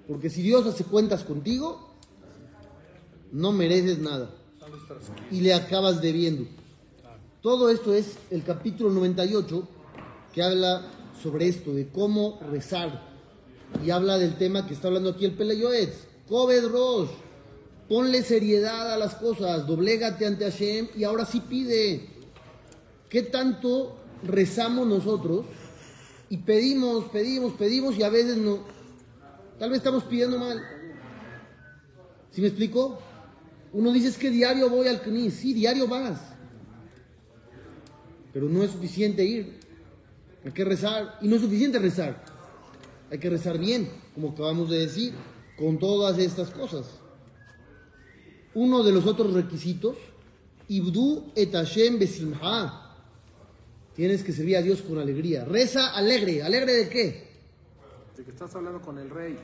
Porque 0.06 0.30
si 0.30 0.42
Dios 0.42 0.64
hace 0.64 0.84
cuentas 0.84 1.24
contigo, 1.24 1.90
no 3.32 3.50
mereces 3.50 3.98
nada. 3.98 4.30
Y 5.32 5.40
le 5.40 5.54
acabas 5.54 6.00
debiendo. 6.00 6.46
Todo 7.42 7.68
esto 7.68 7.92
es 7.92 8.16
el 8.30 8.44
capítulo 8.44 8.90
98 8.90 9.68
que 10.32 10.40
habla 10.40 10.82
sobre 11.20 11.48
esto, 11.48 11.74
de 11.74 11.88
cómo 11.88 12.38
rezar. 12.48 13.13
Y 13.82 13.90
habla 13.90 14.18
del 14.18 14.36
tema 14.36 14.66
que 14.66 14.74
está 14.74 14.88
hablando 14.88 15.10
aquí 15.10 15.24
el 15.24 15.32
Peleyoetz. 15.32 16.06
Kobed 16.28 16.66
Rosh. 16.68 17.10
Ponle 17.88 18.22
seriedad 18.22 18.92
a 18.92 18.96
las 18.96 19.14
cosas, 19.16 19.66
doblégate 19.66 20.24
ante 20.24 20.44
Hashem 20.44 20.88
y 20.96 21.04
ahora 21.04 21.26
sí 21.26 21.40
pide. 21.40 22.08
¿Qué 23.10 23.22
tanto 23.22 23.96
rezamos 24.22 24.86
nosotros? 24.86 25.44
Y 26.30 26.38
pedimos, 26.38 27.04
pedimos, 27.10 27.52
pedimos 27.52 27.96
y 27.98 28.02
a 28.02 28.08
veces 28.08 28.38
no. 28.38 28.60
Tal 29.58 29.70
vez 29.70 29.78
estamos 29.78 30.04
pidiendo 30.04 30.38
mal. 30.38 30.62
¿Sí 32.30 32.40
me 32.40 32.48
explico? 32.48 32.98
Uno 33.72 33.92
dice 33.92 34.08
es 34.08 34.18
que 34.18 34.30
diario 34.30 34.70
voy 34.70 34.88
al 34.88 35.02
CNI. 35.02 35.30
Sí, 35.30 35.52
diario 35.52 35.86
vas. 35.86 36.20
Pero 38.32 38.48
no 38.48 38.64
es 38.64 38.70
suficiente 38.70 39.24
ir. 39.24 39.60
Hay 40.44 40.52
que 40.52 40.64
rezar. 40.64 41.18
Y 41.20 41.28
no 41.28 41.36
es 41.36 41.42
suficiente 41.42 41.78
rezar. 41.78 42.24
Hay 43.10 43.18
que 43.18 43.30
rezar 43.30 43.58
bien, 43.58 43.90
como 44.14 44.30
acabamos 44.30 44.70
de 44.70 44.78
decir, 44.78 45.14
con 45.56 45.78
todas 45.78 46.18
estas 46.18 46.50
cosas. 46.50 46.86
Uno 48.54 48.82
de 48.82 48.92
los 48.92 49.06
otros 49.06 49.32
requisitos, 49.32 49.96
Ibdu 50.68 51.32
et 51.34 51.52
Hashem 51.52 51.98
besimha. 51.98 52.80
Tienes 53.94 54.22
que 54.22 54.32
servir 54.32 54.56
a 54.56 54.62
Dios 54.62 54.82
con 54.82 54.98
alegría. 54.98 55.44
Reza 55.44 55.94
alegre. 55.94 56.42
¿Alegre 56.42 56.72
de 56.72 56.88
qué? 56.88 57.28
De 58.16 58.24
que 58.24 58.30
estás 58.30 58.54
hablando 58.54 58.80
con 58.80 58.98
el 58.98 59.10
rey. 59.10 59.36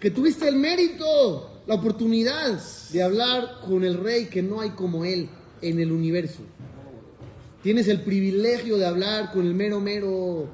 Que 0.00 0.10
tuviste 0.10 0.48
el 0.48 0.56
mérito, 0.56 1.62
la 1.66 1.74
oportunidad 1.74 2.62
de 2.92 3.02
hablar 3.02 3.60
con 3.66 3.84
el 3.84 3.98
rey 3.98 4.26
que 4.26 4.42
no 4.42 4.60
hay 4.60 4.70
como 4.70 5.04
él 5.04 5.28
en 5.60 5.80
el 5.80 5.90
universo. 5.90 6.42
Tienes 7.64 7.88
el 7.88 8.02
privilegio 8.02 8.76
de 8.76 8.86
hablar 8.86 9.32
con 9.32 9.44
el 9.46 9.54
mero 9.54 9.80
mero 9.80 10.48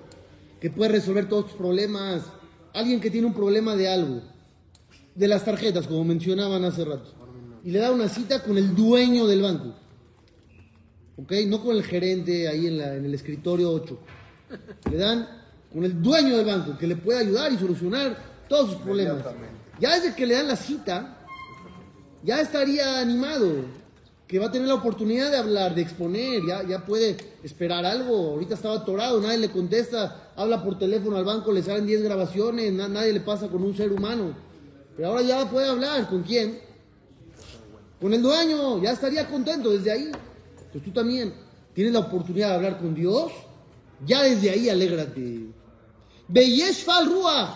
que 0.61 0.71
puede 0.71 0.93
resolver 0.93 1.29
todos 1.29 1.49
tus 1.49 1.55
problemas. 1.57 2.23
Alguien 2.73 3.00
que 3.00 3.11
tiene 3.11 3.26
un 3.26 3.35
problema 3.35 3.75
de 3.76 3.88
algo, 3.88 4.23
de 5.14 5.26
las 5.29 5.45
tarjetas, 5.45 5.88
como 5.88 6.05
mencionaban 6.05 6.64
hace 6.64 6.85
rato, 6.85 7.12
y 7.64 7.73
le 7.73 7.81
da 7.81 7.90
una 7.90 8.09
cita 8.09 8.43
con 8.45 8.57
el 8.57 8.75
dueño 8.76 9.26
del 9.26 9.43
banco. 9.43 9.75
¿Ok? 11.17 11.33
No 11.49 11.62
con 11.62 11.75
el 11.76 11.83
gerente 11.83 12.47
ahí 12.49 12.69
en, 12.69 12.79
la- 12.79 12.95
en 12.95 13.05
el 13.05 13.12
escritorio 13.12 13.73
8. 13.73 13.99
Le 14.93 14.97
dan 14.97 15.29
con 15.73 15.85
el 15.85 16.00
dueño 16.00 16.37
del 16.37 16.47
banco, 16.47 16.79
que 16.79 16.87
le 16.87 16.95
puede 16.97 17.19
ayudar 17.19 17.52
y 17.52 17.59
solucionar 17.59 18.17
todos 18.49 18.71
sus 18.73 18.81
problemas. 18.83 19.25
Ya 19.81 19.97
desde 19.99 20.14
que 20.14 20.26
le 20.26 20.35
dan 20.35 20.47
la 20.49 20.57
cita, 20.57 21.19
ya 22.23 22.40
estaría 22.40 23.00
animado, 23.00 23.52
que 24.31 24.39
va 24.39 24.47
a 24.47 24.53
tener 24.53 24.69
la 24.69 24.75
oportunidad 24.75 25.29
de 25.29 25.39
hablar, 25.39 25.75
de 25.75 25.83
exponer, 25.83 26.47
ya, 26.47 26.63
ya 26.63 26.85
puede 26.87 27.17
esperar 27.43 27.85
algo. 27.85 28.15
Ahorita 28.31 28.55
estaba 28.55 28.77
atorado, 28.77 29.21
nadie 29.21 29.39
le 29.39 29.51
contesta, 29.51 30.31
habla 30.37 30.63
por 30.63 30.79
teléfono 30.79 31.17
al 31.17 31.25
banco, 31.25 31.51
le 31.51 31.65
salen 31.65 31.85
10 31.85 32.03
grabaciones, 32.05 32.73
na- 32.73 32.87
nadie 32.87 33.13
le 33.13 33.19
pasa 33.23 33.49
con 33.49 33.65
un 33.65 33.77
ser 33.77 33.91
humano. 33.93 34.33
Pero 34.97 35.09
ahora 35.09 35.23
ya 35.23 35.51
puede 35.51 35.67
hablar, 35.67 36.09
¿con 36.09 36.23
quién? 36.23 36.61
Con 38.01 38.15
el 38.15 38.23
dueño, 38.23 38.81
ya 38.81 38.93
estaría 38.93 39.27
contento 39.29 39.71
desde 39.71 39.91
ahí. 39.91 40.13
Entonces 40.59 40.85
tú 40.85 40.93
también 40.93 41.35
tienes 41.75 41.93
la 41.93 41.99
oportunidad 41.99 42.51
de 42.51 42.55
hablar 42.55 42.79
con 42.79 42.95
Dios, 42.95 43.33
ya 44.07 44.23
desde 44.23 44.51
ahí 44.51 44.69
alégrate. 44.69 45.47
Beyesh 46.29 46.85
fal 46.85 47.07
ruach, 47.07 47.51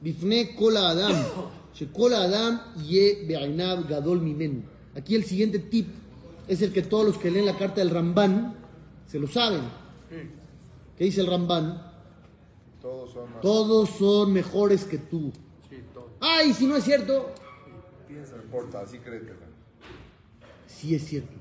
bifne 0.00 0.54
kol 0.54 0.76
adam, 0.76 1.16
shekol 1.74 2.14
adam 2.14 2.60
ye 2.86 3.26
gadol 3.88 4.20
mimenu. 4.20 4.75
Aquí 4.96 5.14
el 5.14 5.24
siguiente 5.24 5.58
tip 5.58 5.88
es 6.48 6.62
el 6.62 6.72
que 6.72 6.82
todos 6.82 7.04
los 7.04 7.18
que 7.18 7.30
leen 7.30 7.44
la 7.46 7.56
carta 7.56 7.76
del 7.76 7.90
Ramban 7.90 8.54
se 9.06 9.18
lo 9.18 9.26
saben. 9.28 9.60
¿Qué 10.96 11.04
dice 11.04 11.20
el 11.20 11.26
Ramban? 11.26 11.92
Todos 12.80 13.12
son 13.12 13.30
más. 13.30 13.40
Todos 13.42 13.90
son 13.90 14.32
mejores 14.32 14.84
que 14.84 14.98
tú. 14.98 15.32
Ay, 16.20 16.54
si 16.54 16.66
no 16.66 16.76
es 16.76 16.84
cierto, 16.84 17.30
No 18.08 18.42
importa, 18.42 18.80
así 18.80 18.98
créetela. 18.98 19.36
sí 20.66 20.94
es 20.94 21.04
cierto. 21.04 21.34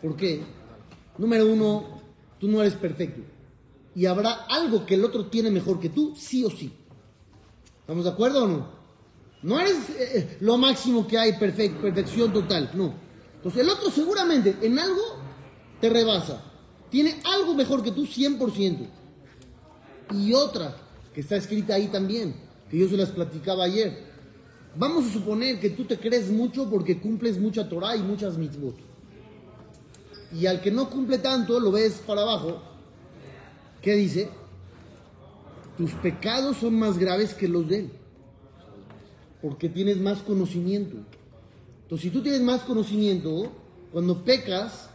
¿Por 0.00 0.16
qué? 0.16 0.42
Número 1.18 1.46
uno, 1.46 2.00
tú 2.38 2.46
no 2.48 2.60
eres 2.60 2.74
perfecto. 2.74 3.22
Y 3.94 4.06
habrá 4.06 4.44
algo 4.48 4.86
que 4.86 4.94
el 4.94 5.04
otro 5.04 5.26
tiene 5.26 5.50
mejor 5.50 5.80
que 5.80 5.88
tú, 5.88 6.14
sí 6.16 6.44
o 6.44 6.50
sí. 6.50 6.72
¿Estamos 7.80 8.04
de 8.04 8.10
acuerdo 8.10 8.44
o 8.44 8.46
no? 8.46 8.75
No 9.46 9.60
eres 9.60 9.76
eh, 9.96 10.36
lo 10.40 10.58
máximo 10.58 11.06
que 11.06 11.16
hay, 11.16 11.30
perfec- 11.34 11.80
perfección 11.80 12.32
total, 12.32 12.70
no. 12.74 12.92
Entonces 13.36 13.62
el 13.62 13.68
otro 13.68 13.90
seguramente 13.92 14.56
en 14.60 14.76
algo 14.76 15.00
te 15.80 15.88
rebasa. 15.88 16.42
Tiene 16.90 17.20
algo 17.22 17.54
mejor 17.54 17.80
que 17.84 17.92
tú 17.92 18.06
100%. 18.06 18.88
Y 20.14 20.32
otra, 20.34 20.76
que 21.14 21.20
está 21.20 21.36
escrita 21.36 21.74
ahí 21.74 21.86
también, 21.86 22.34
que 22.68 22.76
yo 22.76 22.88
se 22.88 22.96
las 22.96 23.10
platicaba 23.10 23.64
ayer. 23.64 24.04
Vamos 24.76 25.06
a 25.06 25.12
suponer 25.12 25.60
que 25.60 25.70
tú 25.70 25.84
te 25.84 25.96
crees 25.96 26.28
mucho 26.28 26.68
porque 26.68 26.98
cumples 26.98 27.38
mucha 27.38 27.68
Torah 27.68 27.94
y 27.94 28.02
muchas 28.02 28.36
mitzvot. 28.36 28.74
Y 30.32 30.46
al 30.46 30.60
que 30.60 30.72
no 30.72 30.90
cumple 30.90 31.18
tanto, 31.18 31.60
lo 31.60 31.70
ves 31.70 32.02
para 32.04 32.22
abajo. 32.22 32.60
¿Qué 33.80 33.94
dice? 33.94 34.28
Tus 35.78 35.92
pecados 35.92 36.56
son 36.56 36.76
más 36.78 36.98
graves 36.98 37.32
que 37.32 37.46
los 37.46 37.68
de 37.68 37.78
él. 37.78 37.90
Porque 39.40 39.68
tienes 39.68 39.98
más 39.98 40.18
conocimiento. 40.18 40.96
Entonces, 41.82 42.02
si 42.02 42.10
tú 42.10 42.22
tienes 42.22 42.40
más 42.40 42.62
conocimiento, 42.62 43.52
cuando 43.92 44.24
pecas, 44.24 44.88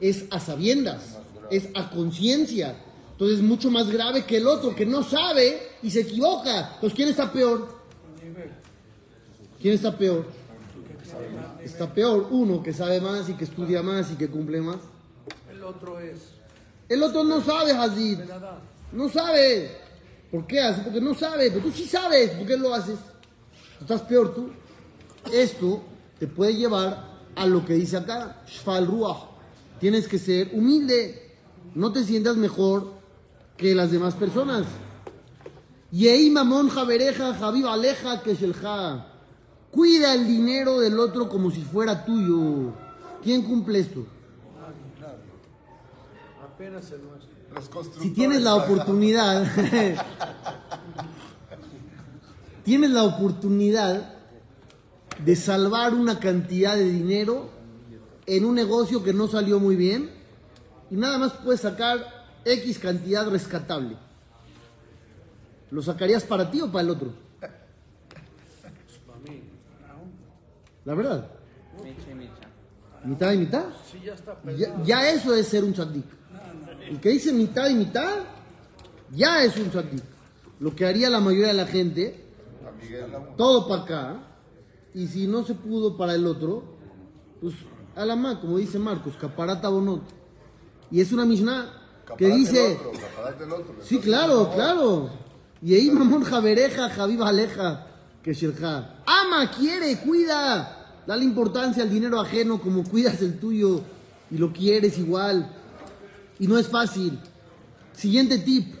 es 0.00 0.24
a 0.30 0.40
sabiendas, 0.40 1.18
es 1.50 1.68
a 1.74 1.90
conciencia. 1.90 2.76
Entonces, 3.12 3.38
es 3.38 3.44
mucho 3.44 3.70
más 3.70 3.90
grave 3.90 4.24
que 4.24 4.38
el 4.38 4.46
otro 4.46 4.74
que 4.74 4.86
no 4.86 5.02
sabe 5.02 5.58
y 5.82 5.90
se 5.90 6.00
equivoca. 6.00 6.72
Entonces, 6.74 6.94
¿quién 6.94 7.08
está 7.08 7.32
peor? 7.32 7.78
¿Quién 9.60 9.74
está 9.74 9.96
peor? 9.96 10.26
Está 11.62 11.92
peor 11.92 12.28
uno 12.30 12.62
que 12.62 12.72
sabe 12.72 13.00
más 13.00 13.28
y 13.28 13.34
que 13.34 13.44
estudia 13.44 13.82
más 13.82 14.10
y 14.12 14.14
que 14.14 14.28
cumple 14.28 14.60
más. 14.60 14.78
El 15.50 15.62
otro 15.64 15.98
es 16.00 16.18
El 16.88 17.02
otro 17.02 17.24
no 17.24 17.42
sabe, 17.42 17.72
Hazid. 17.72 18.20
No 18.92 19.08
sabe. 19.08 19.70
¿Por 20.30 20.46
qué 20.46 20.60
hace? 20.60 20.82
Porque 20.82 21.00
no 21.00 21.14
sabe. 21.14 21.50
Pero 21.50 21.64
tú 21.64 21.72
sí 21.72 21.84
sabes. 21.84 22.30
¿Por 22.30 22.46
qué 22.46 22.56
lo 22.56 22.72
haces? 22.72 22.98
Estás 23.80 24.02
peor 24.02 24.34
tú. 24.34 24.50
Esto 25.32 25.82
te 26.18 26.26
puede 26.26 26.54
llevar 26.54 27.04
a 27.34 27.46
lo 27.46 27.64
que 27.64 27.74
dice 27.74 27.96
acá. 27.96 28.42
Shfal 28.46 28.86
Ruach. 28.86 29.28
Tienes 29.80 30.08
que 30.08 30.18
ser 30.18 30.50
humilde. 30.52 31.36
No 31.74 31.92
te 31.92 32.04
sientas 32.04 32.36
mejor 32.36 32.92
que 33.56 33.74
las 33.74 33.90
demás 33.90 34.14
personas. 34.14 34.66
Yei 35.90 36.30
mamón 36.30 36.68
javereja, 36.68 37.34
javib 37.34 37.66
aleja, 37.66 38.22
que 38.22 38.34
shelja. 38.34 39.06
Cuida 39.70 40.14
el 40.14 40.26
dinero 40.26 40.80
del 40.80 40.98
otro 40.98 41.28
como 41.28 41.50
si 41.50 41.62
fuera 41.62 42.04
tuyo. 42.04 42.72
¿Quién 43.22 43.42
cumple 43.42 43.80
esto? 43.80 44.06
Apenas 46.42 46.90
el 46.90 47.02
nuestro. 47.02 47.38
Si 48.00 48.10
tienes 48.10 48.42
la 48.42 48.54
oportunidad, 48.56 49.44
tienes 52.68 52.90
la 52.90 53.04
oportunidad 53.04 54.12
de 55.24 55.36
salvar 55.36 55.94
una 55.94 56.20
cantidad 56.20 56.76
de 56.76 56.84
dinero 56.84 57.48
en 58.26 58.44
un 58.44 58.54
negocio 58.54 59.02
que 59.02 59.14
no 59.14 59.26
salió 59.26 59.58
muy 59.58 59.74
bien 59.74 60.10
y 60.90 60.96
nada 60.96 61.16
más 61.16 61.32
puedes 61.32 61.62
sacar 61.62 62.26
X 62.44 62.78
cantidad 62.78 63.26
rescatable. 63.30 63.96
¿Lo 65.70 65.80
sacarías 65.80 66.24
para 66.24 66.50
ti 66.50 66.60
o 66.60 66.70
para 66.70 66.82
el 66.82 66.90
otro? 66.90 67.14
La 70.84 70.92
verdad. 70.92 71.26
Mitad 73.02 73.32
y 73.32 73.38
mitad. 73.38 73.64
Ya. 74.58 74.82
Ya, 74.84 75.10
eso 75.10 75.34
es 75.34 75.48
ser 75.48 75.64
un 75.64 75.72
tzadik. 75.72 76.04
El 76.86 77.00
que 77.00 77.08
dice 77.08 77.32
mitad 77.32 77.70
y 77.70 77.76
mitad, 77.76 78.18
ya 79.10 79.42
es 79.42 79.56
un 79.56 79.70
tzadik. 79.70 80.04
Lo 80.60 80.76
que 80.76 80.84
haría 80.84 81.08
la 81.08 81.20
mayoría 81.20 81.46
de 81.46 81.54
la 81.54 81.66
gente, 81.66 82.27
Miguel. 82.80 83.06
todo 83.36 83.68
para 83.68 83.82
acá, 83.82 84.22
y 84.94 85.06
si 85.06 85.26
no 85.26 85.44
se 85.44 85.54
pudo 85.54 85.96
para 85.96 86.14
el 86.14 86.26
otro, 86.26 86.62
pues 87.40 87.54
a 87.94 88.04
la 88.04 88.16
más, 88.16 88.38
como 88.38 88.58
dice 88.58 88.78
Marcos, 88.78 89.16
caparata 89.16 89.68
bonot. 89.68 90.02
Y 90.90 91.00
es 91.00 91.12
una 91.12 91.24
Mishnah 91.24 91.72
que 92.16 92.28
dice, 92.28 92.78
otro, 92.78 93.56
otro. 93.56 93.74
sí, 93.82 93.98
claro, 93.98 94.50
claro. 94.54 95.10
Y 95.60 95.74
ahí 95.74 95.90
mamón 95.90 96.22
javereja, 96.22 96.88
Javib 96.90 97.22
aleja, 97.22 97.86
que 98.22 98.32
shirja. 98.32 99.02
Ama, 99.04 99.50
quiere, 99.50 99.98
cuida. 100.00 101.02
Dale 101.06 101.24
importancia 101.24 101.82
al 101.82 101.90
dinero 101.90 102.20
ajeno 102.20 102.60
como 102.60 102.84
cuidas 102.84 103.20
el 103.22 103.38
tuyo 103.40 103.80
y 104.30 104.38
lo 104.38 104.52
quieres 104.52 104.98
igual. 104.98 105.50
Y 106.38 106.46
no 106.46 106.58
es 106.58 106.68
fácil. 106.68 107.18
Siguiente 107.92 108.38
tip. 108.38 108.77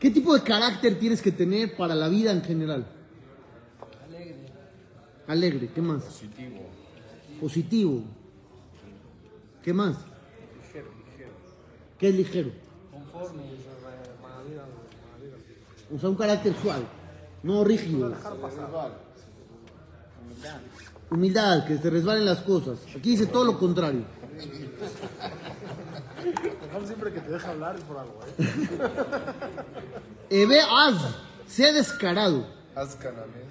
¿Qué 0.00 0.10
tipo 0.10 0.32
de 0.34 0.42
carácter 0.42 0.98
tienes 0.98 1.20
que 1.20 1.30
tener 1.30 1.76
para 1.76 1.94
la 1.94 2.08
vida 2.08 2.32
en 2.32 2.42
general? 2.42 2.86
Alegre, 5.26 5.70
¿qué 5.74 5.82
más? 5.82 6.02
Positivo. 6.02 6.60
Positivo. 7.38 8.02
¿Qué 9.62 9.74
más? 9.74 9.98
¿Qué 11.98 12.08
es 12.08 12.14
ligero? 12.14 12.50
Conforme. 12.90 13.42
O 15.94 15.98
sea, 15.98 16.08
un 16.08 16.16
carácter 16.16 16.54
suave, 16.62 16.84
no 17.42 17.62
rígido. 17.62 18.14
Humildad, 21.10 21.66
que 21.66 21.76
se 21.76 21.90
resbalen 21.90 22.24
las 22.24 22.40
cosas. 22.40 22.78
Aquí 22.96 23.10
dice 23.10 23.26
todo 23.26 23.44
lo 23.44 23.58
contrario. 23.58 24.04
Dejamos 26.24 26.86
siempre 26.86 27.12
que 27.12 27.20
te 27.20 27.30
deja 27.30 27.50
hablar 27.50 27.76
es 27.76 27.82
por 27.82 27.98
algo, 27.98 28.20
¿eh? 28.38 28.44
Ebe 30.42 30.60
az, 30.60 30.96
sé 31.48 31.72
descarado. 31.72 32.46
Canamé. 33.00 33.50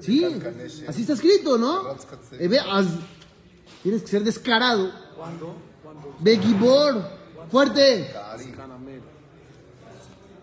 Sí, 0.00 0.24
así 0.88 1.02
está 1.02 1.14
escrito, 1.14 1.58
¿no? 1.58 1.96
Ebe 2.38 2.58
az, 2.58 2.86
tienes 3.82 4.02
que 4.02 4.08
ser 4.08 4.24
descarado. 4.24 4.90
Ve 6.18 6.38
gibor, 6.38 7.02
fuerte. 7.50 8.12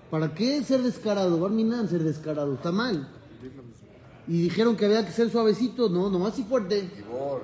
¿Para 0.10 0.34
qué 0.34 0.64
ser 0.64 0.82
descarado? 0.82 1.40
Barminan 1.40 1.90
ser 1.90 2.04
descarado, 2.04 2.54
está 2.54 2.72
mal. 2.72 3.08
Y 4.28 4.44
dijeron 4.44 4.76
que 4.76 4.86
había 4.86 5.06
que 5.06 5.12
ser 5.12 5.30
suavecito, 5.30 5.90
no, 5.90 6.10
nomás 6.10 6.38
y 6.40 6.44
fuerte. 6.44 6.90
Gibor. 6.96 7.44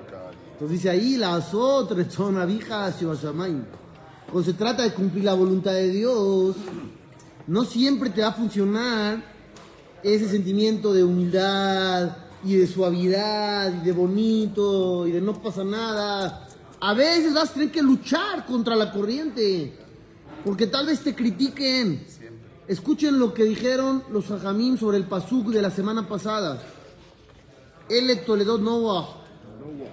Entonces 0.54 0.78
dice 0.78 0.90
ahí, 0.90 1.16
las 1.16 1.52
otras 1.52 2.12
son 2.12 2.38
abijas 2.38 3.00
Shivashamay. 3.00 3.62
Cuando 4.30 4.50
se 4.50 4.56
trata 4.56 4.82
de 4.82 4.94
cumplir 4.94 5.24
la 5.24 5.34
voluntad 5.34 5.72
de 5.72 5.90
Dios, 5.90 6.56
no 7.46 7.64
siempre 7.64 8.10
te 8.10 8.22
va 8.22 8.28
a 8.28 8.32
funcionar 8.32 9.22
ese 10.02 10.28
sentimiento 10.28 10.92
de 10.92 11.02
humildad 11.02 12.16
y 12.44 12.56
de 12.56 12.66
suavidad 12.66 13.82
y 13.82 13.84
de 13.84 13.92
bonito 13.92 15.06
y 15.06 15.12
de 15.12 15.20
no 15.20 15.42
pasa 15.42 15.64
nada. 15.64 16.46
A 16.80 16.94
veces 16.94 17.34
vas 17.34 17.50
a 17.50 17.54
tener 17.54 17.72
que 17.72 17.82
luchar 17.82 18.46
contra 18.46 18.76
la 18.76 18.92
corriente, 18.92 19.76
porque 20.44 20.66
tal 20.66 20.86
vez 20.86 21.00
te 21.00 21.14
critiquen. 21.14 22.06
Escuchen 22.68 23.18
lo 23.18 23.34
que 23.34 23.44
dijeron 23.44 24.04
los 24.10 24.30
hajamim 24.30 24.78
sobre 24.78 24.98
el 24.98 25.04
pasuk 25.04 25.48
de 25.48 25.62
la 25.62 25.70
semana 25.70 26.08
pasada. 26.08 26.62
El 27.88 28.24
Toledo 28.24 28.58
Noah. 28.58 29.23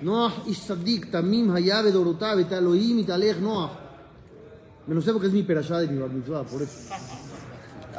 Noah 0.02 0.44
ish 0.48 0.62
tzadik, 0.62 1.12
tamim 1.12 1.52
hayab 1.52 1.86
edorotav, 1.88 2.40
et 2.40 2.52
Elohim 2.52 3.00
italech 3.00 3.40
Noah. 3.40 3.72
Me 4.88 4.96
lo 4.96 5.02
sé 5.02 5.12
porque 5.12 5.28
es 5.28 5.34
mi 5.34 5.44
perashá 5.44 5.80
de 5.80 5.88
mi 5.88 6.00
bar 6.00 6.10
mitzvah, 6.10 6.44
por 6.44 6.62
eso. 6.62 6.94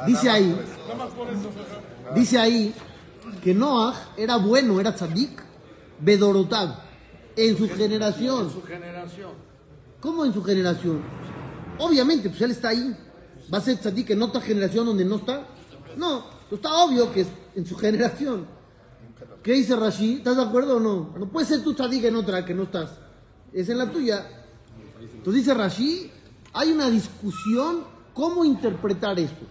Dice 0.05 0.29
ahí, 0.29 0.55
dice 2.15 2.37
ahí 2.37 2.73
que 3.41 3.53
Noah 3.53 3.93
era 4.17 4.37
bueno, 4.37 4.79
era 4.79 4.93
tzadik, 4.93 5.41
bedorotav, 5.99 6.75
en 7.35 7.57
su 7.57 7.69
generación. 7.69 8.51
Su 8.51 8.63
generación. 8.63 9.31
¿Cómo 9.99 10.25
en 10.25 10.33
su 10.33 10.43
generación? 10.43 11.01
Obviamente, 11.79 12.29
pues 12.29 12.41
él 12.41 12.51
está 12.51 12.69
ahí. 12.69 12.95
¿Va 13.53 13.59
a 13.59 13.61
ser 13.61 13.77
tzadik 13.77 14.09
en 14.11 14.21
otra 14.21 14.41
generación 14.41 14.85
donde 14.85 15.05
no 15.05 15.15
está? 15.17 15.47
No, 15.95 16.25
pues 16.49 16.59
está 16.59 16.83
obvio 16.83 17.11
que 17.11 17.21
es 17.21 17.27
en 17.55 17.65
su 17.65 17.75
generación. 17.75 18.45
¿Qué 19.43 19.51
dice 19.51 19.75
Rashi? 19.75 20.15
¿Estás 20.15 20.37
de 20.37 20.43
acuerdo 20.43 20.77
o 20.77 20.79
no? 20.79 21.13
No 21.19 21.27
puede 21.27 21.45
ser 21.45 21.63
tu 21.63 21.73
tzadik 21.73 22.05
en 22.05 22.15
otra 22.15 22.45
que 22.45 22.53
no 22.53 22.63
estás. 22.63 22.91
Es 23.51 23.67
en 23.67 23.77
la 23.77 23.91
tuya. 23.91 24.25
Entonces 25.01 25.43
dice 25.43 25.53
Rashi, 25.53 26.09
hay 26.53 26.71
una 26.71 26.89
discusión 26.89 27.83
cómo 28.13 28.45
interpretar 28.45 29.19
esto. 29.19 29.45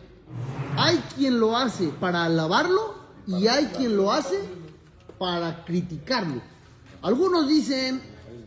Hay 0.78 0.96
quien 1.14 1.38
lo 1.38 1.54
hace 1.54 1.88
para 1.88 2.24
alabarlo 2.24 2.94
y 3.26 3.46
hay 3.46 3.66
quien 3.66 3.94
lo 3.94 4.10
hace 4.10 4.40
para 5.18 5.62
criticarlo. 5.66 6.40
Algunos 7.02 7.46
dicen, 7.46 8.00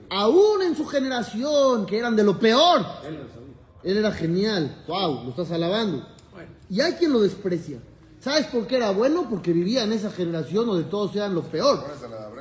aún 0.10 0.64
en 0.64 0.76
su 0.76 0.86
generación, 0.88 1.86
que 1.86 2.00
eran 2.00 2.16
de 2.16 2.24
lo 2.24 2.40
peor, 2.40 2.84
él 3.84 3.98
era 3.98 4.12
genial, 4.12 4.84
wow, 4.88 5.26
lo 5.26 5.30
estás 5.30 5.52
alabando. 5.52 6.08
Y 6.72 6.82
hay 6.82 6.94
quien 6.94 7.14
lo 7.14 7.20
desprecia. 7.20 7.80
¿Sabes 8.26 8.48
por 8.48 8.66
qué 8.66 8.78
era 8.78 8.90
bueno? 8.90 9.30
Porque 9.30 9.54
vivía 9.54 9.84
en 9.84 9.94
esa 9.94 10.10
generación 10.10 10.66
donde 10.66 10.86
todos 10.86 11.16
eran 11.16 11.36
lo 11.36 11.44
peor. 11.44 11.86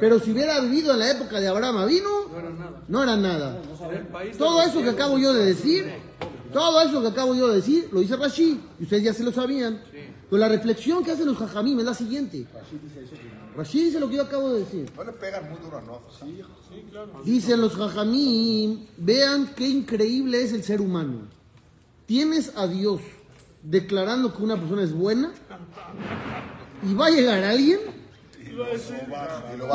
Pero 0.01 0.19
si 0.19 0.33
hubiera 0.33 0.59
vivido 0.61 0.95
en 0.95 0.99
la 0.99 1.11
época 1.11 1.39
de 1.39 1.47
Abraham 1.47 1.87
vino, 1.87 2.09
no 2.89 3.03
era 3.03 3.17
nada. 3.17 3.61
Todo 4.39 4.63
eso 4.63 4.81
que 4.81 4.89
acabo 4.89 5.19
yo 5.19 5.35
de 5.35 5.45
decir, 5.45 5.85
todo 6.55 6.81
eso 6.81 7.03
que 7.03 7.09
acabo 7.09 7.35
yo 7.35 7.49
de 7.49 7.57
decir, 7.57 7.91
lo 7.93 8.01
dice 8.01 8.17
Rashi, 8.17 8.59
y 8.81 8.85
ustedes 8.85 9.03
ya 9.03 9.13
se 9.13 9.25
lo 9.25 9.31
sabían. 9.31 9.83
Pero 10.31 10.39
la 10.41 10.49
reflexión 10.49 11.05
que 11.05 11.11
hacen 11.11 11.27
los 11.27 11.37
jajamim 11.37 11.79
es 11.79 11.85
la 11.85 11.93
siguiente. 11.93 12.47
Rashi 13.55 13.85
dice 13.85 14.01
lo 14.01 14.09
que 14.09 14.17
yo 14.17 14.23
acabo 14.23 14.55
de 14.55 14.61
decir. 14.61 14.91
No 14.97 15.05
le 15.05 15.13
pegan 15.13 15.51
muy 15.51 15.59
duro 15.59 15.77
a 15.77 15.83
Noah. 15.83 16.01
Dicen 17.27 17.61
los 17.61 17.77
jajamim, 17.77 18.87
vean 18.97 19.51
qué 19.55 19.69
increíble 19.69 20.45
es 20.45 20.55
el 20.55 20.65
ser 20.65 20.81
humano. 20.81 21.29
Tienes 22.07 22.53
a 22.57 22.67
Dios 22.67 23.03
declarando 23.65 24.35
que 24.35 24.43
una 24.43 24.57
persona 24.57 24.83
es 24.83 24.93
buena 24.93 25.33
y 26.83 26.95
va 26.95 27.07
a 27.07 27.11
llegar 27.11 27.43
alguien 27.43 27.81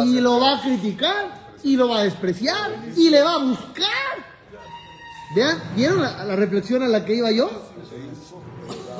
Y 0.05 0.21
lo 0.21 0.39
va 0.39 0.57
a 0.57 0.61
criticar 0.61 1.49
y 1.63 1.75
lo 1.75 1.89
va 1.89 1.99
a 1.99 2.03
despreciar 2.03 2.71
y 2.95 3.09
le 3.09 3.21
va 3.21 3.33
a 3.33 3.43
buscar. 3.43 4.29
Vean, 5.35 5.61
¿vieron 5.75 6.01
la, 6.01 6.35
reflexión 6.35 6.83
a 6.83 6.87
la 6.87 7.03
que 7.03 7.15
iba 7.15 7.31
yo? 7.31 7.49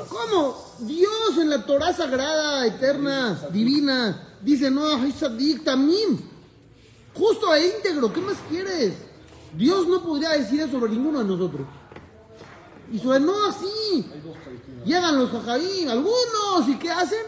¿Cómo? 0.08 0.56
Dios 0.80 1.38
en 1.40 1.50
la 1.50 1.64
Torah 1.64 1.92
sagrada, 1.92 2.66
eterna, 2.66 3.38
divina, 3.52 4.36
dice, 4.42 4.70
no, 4.70 4.82
tamim. 5.64 6.18
Justo 7.14 7.54
e 7.54 7.74
íntegro, 7.76 8.12
¿qué 8.12 8.20
más 8.20 8.36
quieres? 8.48 8.94
Dios 9.54 9.88
no 9.88 10.02
podría 10.02 10.30
decir 10.30 10.60
eso 10.60 10.72
sobre 10.72 10.92
ninguno 10.92 11.20
de 11.20 11.24
nosotros. 11.24 11.66
Y 12.90 12.98
no 12.98 13.46
así. 13.46 14.06
Llegan 14.84 15.18
los 15.18 15.30
jajaí, 15.30 15.86
algunos, 15.86 16.68
¿y 16.68 16.76
qué 16.76 16.90
hacen? 16.90 17.26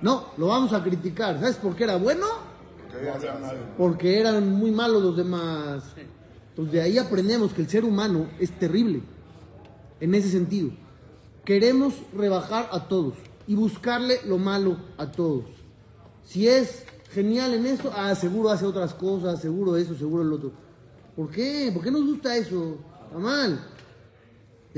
No, 0.00 0.28
lo 0.36 0.46
vamos 0.46 0.72
a 0.72 0.82
criticar. 0.82 1.40
¿Sabes 1.40 1.56
por 1.56 1.74
qué 1.74 1.84
era 1.84 1.96
bueno? 1.96 2.26
Porque 3.76 4.18
eran 4.18 4.52
muy 4.52 4.70
malos 4.70 5.02
los 5.02 5.16
demás. 5.16 5.82
Entonces 6.50 6.72
de 6.72 6.82
ahí 6.82 6.98
aprendemos 6.98 7.52
que 7.52 7.62
el 7.62 7.68
ser 7.68 7.84
humano 7.84 8.28
es 8.38 8.56
terrible. 8.58 9.02
En 10.00 10.14
ese 10.14 10.30
sentido. 10.30 10.70
Queremos 11.44 11.94
rebajar 12.14 12.68
a 12.72 12.86
todos 12.88 13.14
y 13.46 13.54
buscarle 13.54 14.20
lo 14.26 14.38
malo 14.38 14.76
a 14.98 15.10
todos. 15.10 15.44
Si 16.22 16.46
es 16.46 16.84
genial 17.10 17.54
en 17.54 17.66
eso, 17.66 17.90
ah, 17.94 18.14
seguro 18.14 18.50
hace 18.50 18.66
otras 18.66 18.92
cosas, 18.92 19.40
seguro 19.40 19.76
eso, 19.76 19.94
seguro 19.94 20.22
el 20.22 20.32
otro. 20.32 20.52
¿Por 21.16 21.30
qué? 21.30 21.70
¿Por 21.72 21.82
qué 21.82 21.90
nos 21.90 22.04
gusta 22.04 22.36
eso? 22.36 22.76
Está 23.06 23.18
mal. 23.18 23.58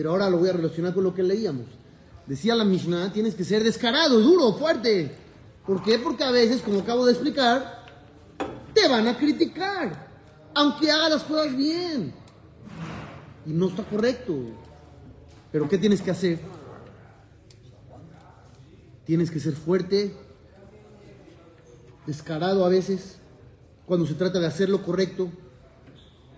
Pero 0.01 0.13
ahora 0.13 0.31
lo 0.31 0.39
voy 0.39 0.49
a 0.49 0.55
relacionar 0.55 0.95
con 0.95 1.05
lo 1.05 1.13
que 1.13 1.23
leíamos. 1.23 1.67
Decía 2.27 2.55
la 2.55 2.65
Mishnah, 2.65 3.13
tienes 3.13 3.35
que 3.35 3.45
ser 3.45 3.63
descarado, 3.63 4.19
duro, 4.19 4.55
fuerte. 4.55 5.15
¿Por 5.67 5.83
qué? 5.83 5.99
Porque 5.99 6.25
a 6.25 6.31
veces, 6.31 6.63
como 6.63 6.79
acabo 6.79 7.05
de 7.05 7.13
explicar, 7.13 7.85
te 8.73 8.89
van 8.89 9.07
a 9.09 9.19
criticar, 9.19 10.09
aunque 10.55 10.91
hagas 10.91 11.11
las 11.11 11.25
cosas 11.25 11.55
bien. 11.55 12.15
Y 13.45 13.51
no 13.51 13.69
está 13.69 13.85
correcto. 13.85 14.39
Pero 15.53 15.69
¿qué 15.69 15.77
tienes 15.77 16.01
que 16.01 16.11
hacer? 16.11 16.41
Tienes 19.05 19.31
que 19.31 19.39
ser 19.39 19.53
fuerte, 19.53 20.17
descarado 22.07 22.65
a 22.65 22.71
veces, 22.71 23.19
cuando 23.85 24.07
se 24.07 24.15
trata 24.15 24.41
de 24.41 24.47
hacer 24.47 24.71
lo 24.71 24.83
correcto. 24.83 25.31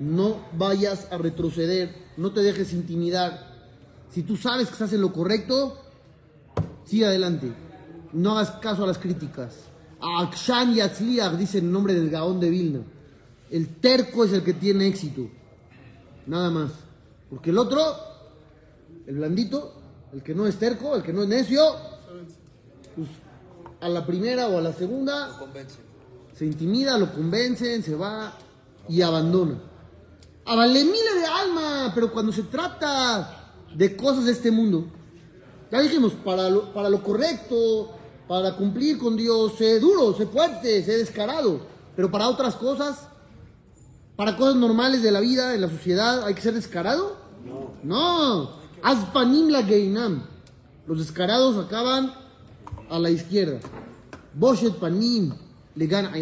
No 0.01 0.45
vayas 0.59 1.07
a 1.13 1.17
retroceder, 1.17 1.95
no 2.17 2.33
te 2.33 2.41
dejes 2.41 2.73
intimidar. 2.73 3.52
Si 4.13 4.23
tú 4.23 4.37
sabes 4.37 4.67
que 4.67 4.75
estás 4.75 4.93
en 4.93 5.01
lo 5.01 5.13
correcto, 5.13 5.79
sigue 6.85 7.07
adelante. 7.07 7.51
No 8.13 8.33
hagas 8.33 8.51
caso 8.53 8.85
a 8.85 8.87
las 8.87 8.99
críticas. 8.99 9.57
Akshan 10.01 10.75
Yatzliach 10.75 11.37
dice 11.37 11.59
el 11.59 11.73
nombre 11.73 11.95
del 11.95 12.11
Gaón 12.11 12.39
de 12.39 12.51
Vilna. 12.51 12.81
El 13.51 13.77
terco 13.77 14.25
es 14.25 14.33
el 14.33 14.43
que 14.43 14.53
tiene 14.53 14.87
éxito. 14.87 15.29
Nada 16.27 16.51
más. 16.51 16.73
Porque 17.31 17.51
el 17.51 17.59
otro, 17.59 17.81
el 19.07 19.17
blandito, 19.17 19.81
el 20.13 20.23
que 20.23 20.35
no 20.35 20.47
es 20.47 20.59
terco, 20.59 20.95
el 20.95 21.03
que 21.03 21.13
no 21.13 21.23
es 21.23 21.29
necio, 21.29 21.63
pues 22.95 23.09
a 23.81 23.89
la 23.89 24.05
primera 24.05 24.49
o 24.49 24.59
a 24.59 24.61
la 24.61 24.73
segunda 24.75 25.31
se 26.37 26.45
intimida, 26.45 26.99
lo 26.99 27.13
convencen, 27.13 27.83
se 27.83 27.95
va 27.95 28.35
y 28.89 29.01
abandona. 29.01 29.59
A 30.45 30.55
vale 30.55 30.85
miles 30.85 31.15
de 31.15 31.27
alma, 31.27 31.93
pero 31.95 32.13
cuando 32.13 32.33
se 32.33 32.43
trata 32.45 33.42
de 33.75 33.97
cosas 33.97 34.25
de 34.25 34.33
este 34.33 34.51
mundo, 34.51 34.87
ya 35.71 35.81
dijimos, 35.81 36.13
para 36.25 36.51
lo, 36.51 36.73
para 36.73 36.91
lo 36.91 37.03
correcto, 37.03 37.91
para 38.29 38.57
cumplir 38.57 38.99
con 38.99 39.17
Dios, 39.17 39.55
sé 39.57 39.81
duro, 39.81 40.15
sé 40.15 40.27
fuerte, 40.27 40.83
sé 40.85 40.99
descarado, 40.99 41.61
pero 41.97 42.11
para 42.11 42.29
otras 42.29 42.57
cosas, 42.57 43.09
para 44.17 44.37
cosas 44.37 44.57
normales 44.57 45.03
de 45.03 45.11
la 45.11 45.21
vida, 45.21 45.55
en 45.55 45.61
la 45.61 45.69
sociedad, 45.69 46.25
¿hay 46.25 46.35
que 46.35 46.43
ser 46.43 46.55
descarado? 46.55 47.17
No. 47.83 48.51
Aspanim 48.83 49.49
la 49.49 49.63
geinam. 49.63 50.25
Los 50.87 50.99
descarados 50.99 51.65
acaban 51.65 52.13
a 52.91 52.99
la 52.99 53.11
izquierda. 53.11 53.61
Boshet 54.35 54.75
panim 54.75 55.33
le 55.75 55.87
gana 55.87 56.13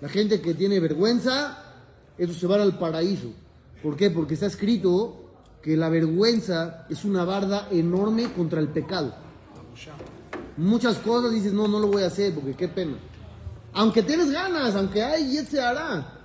La 0.00 0.08
gente 0.08 0.40
que 0.40 0.54
tiene 0.54 0.80
vergüenza, 0.80 1.58
eso 2.16 2.32
se 2.32 2.46
va 2.46 2.62
al 2.62 2.78
paraíso. 2.78 3.28
¿Por 3.82 3.96
qué? 3.96 4.10
Porque 4.10 4.34
está 4.34 4.46
escrito 4.46 5.27
que 5.68 5.76
la 5.76 5.90
vergüenza 5.90 6.86
es 6.88 7.04
una 7.04 7.26
barda 7.26 7.68
enorme 7.70 8.32
contra 8.32 8.58
el 8.58 8.68
pecado. 8.68 9.14
Muchas 10.56 10.96
cosas 10.96 11.30
dices, 11.30 11.52
no, 11.52 11.68
no 11.68 11.78
lo 11.78 11.88
voy 11.88 12.04
a 12.04 12.06
hacer 12.06 12.34
porque 12.34 12.54
qué 12.54 12.68
pena. 12.68 12.96
Aunque 13.74 14.02
tienes 14.02 14.30
ganas, 14.30 14.74
aunque 14.76 15.02
hay, 15.02 15.24
y 15.24 15.44
se 15.44 15.60
hará. 15.60 16.20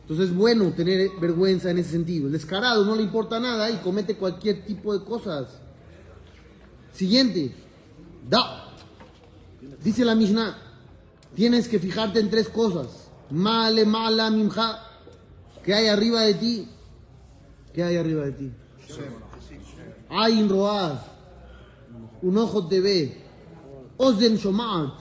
Entonces 0.00 0.30
es 0.30 0.34
bueno 0.34 0.72
tener 0.72 1.10
vergüenza 1.20 1.70
en 1.70 1.78
ese 1.78 1.92
sentido. 1.92 2.26
El 2.26 2.32
descarado 2.32 2.84
no 2.84 2.96
le 2.96 3.04
importa 3.04 3.38
nada 3.38 3.70
y 3.70 3.76
comete 3.76 4.16
cualquier 4.16 4.64
tipo 4.64 4.92
de 4.92 5.04
cosas. 5.04 5.46
Siguiente. 6.92 7.54
Da. 8.28 8.72
Dice 9.84 10.04
la 10.04 10.16
Mishnah, 10.16 10.58
tienes 11.36 11.68
que 11.68 11.78
fijarte 11.78 12.18
en 12.18 12.30
tres 12.30 12.48
cosas. 12.48 13.12
Male, 13.30 13.84
mala, 13.86 14.28
mimja. 14.28 14.82
¿Qué 15.62 15.72
hay 15.72 15.86
arriba 15.86 16.22
de 16.22 16.34
ti? 16.34 16.68
¿Qué 17.72 17.84
hay 17.84 17.96
arriba 17.96 18.24
de 18.24 18.32
ti? 18.32 18.52
Ain 20.10 20.48
roaz. 20.48 21.00
Un 22.22 22.38
ojo 22.38 22.66
te 22.66 22.80
ve. 22.80 23.24
Ozen 23.96 24.36
shomat. 24.36 24.94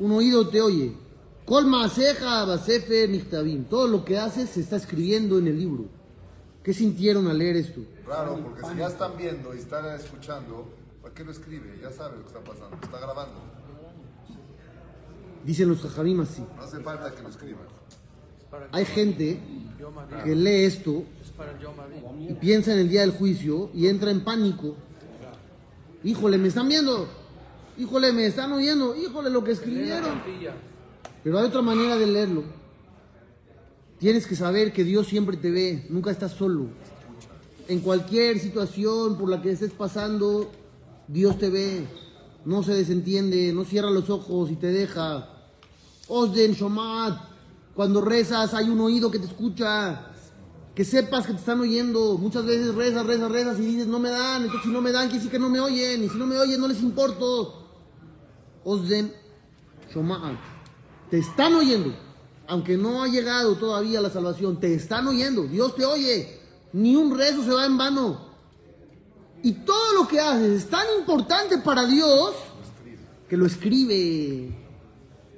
Un 0.00 0.12
oído 0.12 0.48
te 0.48 0.60
oye. 0.60 0.96
Colma 1.44 1.88
ceja, 1.88 2.44
basefe, 2.44 3.08
michtabim. 3.08 3.64
Todo 3.64 3.88
lo 3.88 4.04
que 4.04 4.18
haces 4.18 4.50
se 4.50 4.60
está 4.60 4.76
escribiendo 4.76 5.38
en 5.38 5.48
el 5.48 5.58
libro. 5.58 5.84
¿Qué 6.62 6.72
sintieron 6.72 7.26
al 7.26 7.38
leer 7.38 7.56
esto? 7.56 7.80
Claro, 8.04 8.38
porque 8.42 8.64
si 8.64 8.76
ya 8.76 8.86
están 8.86 9.16
viendo 9.16 9.52
y 9.52 9.58
están 9.58 9.94
escuchando, 9.96 10.68
¿para 11.02 11.12
qué 11.12 11.24
lo 11.24 11.32
escribe? 11.32 11.78
Ya 11.82 11.90
sabe 11.90 12.18
lo 12.18 12.22
que 12.22 12.28
está 12.28 12.40
pasando, 12.40 12.76
está 12.80 12.98
grabando. 13.00 13.40
Dicen 15.44 15.68
los 15.68 15.82
jajamim 15.82 16.20
así. 16.20 16.44
No 16.56 16.62
hace 16.62 16.78
falta 16.80 17.12
que 17.12 17.22
lo 17.22 17.28
escriban. 17.28 17.66
Hay 18.70 18.84
gente 18.84 19.38
que 20.24 20.34
lee 20.34 20.64
esto 20.64 21.04
y 22.28 22.34
piensa 22.34 22.72
en 22.72 22.80
el 22.80 22.88
día 22.88 23.00
del 23.00 23.12
juicio 23.12 23.70
y 23.74 23.86
entra 23.86 24.10
en 24.10 24.22
pánico. 24.22 24.74
Híjole, 26.04 26.38
me 26.38 26.48
están 26.48 26.68
viendo. 26.68 27.08
Híjole, 27.78 28.12
me 28.12 28.26
están 28.26 28.52
oyendo. 28.52 28.94
Híjole, 28.96 29.30
lo 29.30 29.42
que 29.42 29.52
escribieron. 29.52 30.20
Pero 31.24 31.38
hay 31.38 31.46
otra 31.46 31.62
manera 31.62 31.96
de 31.96 32.06
leerlo. 32.06 32.44
Tienes 33.98 34.26
que 34.26 34.34
saber 34.34 34.72
que 34.72 34.82
Dios 34.82 35.06
siempre 35.06 35.36
te 35.36 35.50
ve, 35.50 35.86
nunca 35.88 36.10
estás 36.10 36.32
solo. 36.32 36.66
En 37.68 37.80
cualquier 37.80 38.40
situación 38.40 39.16
por 39.16 39.28
la 39.28 39.40
que 39.40 39.52
estés 39.52 39.70
pasando, 39.70 40.50
Dios 41.06 41.38
te 41.38 41.50
ve. 41.50 41.86
No 42.44 42.64
se 42.64 42.74
desentiende, 42.74 43.52
no 43.52 43.64
cierra 43.64 43.90
los 43.90 44.10
ojos 44.10 44.50
y 44.50 44.56
te 44.56 44.66
deja. 44.66 45.28
Osden 46.08 46.54
Shomat, 46.54 47.16
cuando 47.74 48.00
rezas 48.00 48.54
hay 48.54 48.68
un 48.68 48.80
oído 48.80 49.10
que 49.10 49.18
te 49.18 49.26
escucha. 49.26 50.08
Que 50.74 50.84
sepas 50.84 51.26
que 51.26 51.32
te 51.32 51.38
están 51.38 51.60
oyendo. 51.60 52.16
Muchas 52.16 52.46
veces 52.46 52.74
rezas, 52.74 53.04
rezas, 53.04 53.30
rezas 53.30 53.58
y 53.58 53.62
dices, 53.62 53.86
no 53.86 53.98
me 53.98 54.10
dan. 54.10 54.42
Entonces, 54.42 54.62
si 54.64 54.70
no 54.70 54.80
me 54.80 54.90
dan, 54.90 55.08
quiere 55.08 55.18
decir 55.18 55.30
que 55.30 55.38
no 55.38 55.50
me 55.50 55.60
oyen. 55.60 56.04
Y 56.04 56.08
si 56.08 56.16
no 56.16 56.26
me 56.26 56.38
oyen, 56.38 56.60
no 56.60 56.68
les 56.68 56.80
importo. 56.80 57.68
Osden 58.64 59.12
Shomat. 59.92 60.38
Te 61.10 61.18
están 61.18 61.54
oyendo. 61.54 61.94
Aunque 62.46 62.76
no 62.76 63.02
ha 63.02 63.08
llegado 63.08 63.54
todavía 63.56 64.00
la 64.00 64.10
salvación, 64.10 64.58
te 64.58 64.74
están 64.74 65.06
oyendo. 65.06 65.42
Dios 65.44 65.74
te 65.76 65.84
oye. 65.84 66.40
Ni 66.72 66.96
un 66.96 67.16
rezo 67.16 67.42
se 67.44 67.50
va 67.50 67.66
en 67.66 67.76
vano. 67.76 68.32
Y 69.42 69.52
todo 69.52 69.94
lo 69.94 70.08
que 70.08 70.20
haces 70.20 70.62
es 70.62 70.70
tan 70.70 70.86
importante 70.98 71.58
para 71.58 71.84
Dios 71.86 72.34
que 73.28 73.36
lo 73.36 73.46
escribe. 73.46 74.61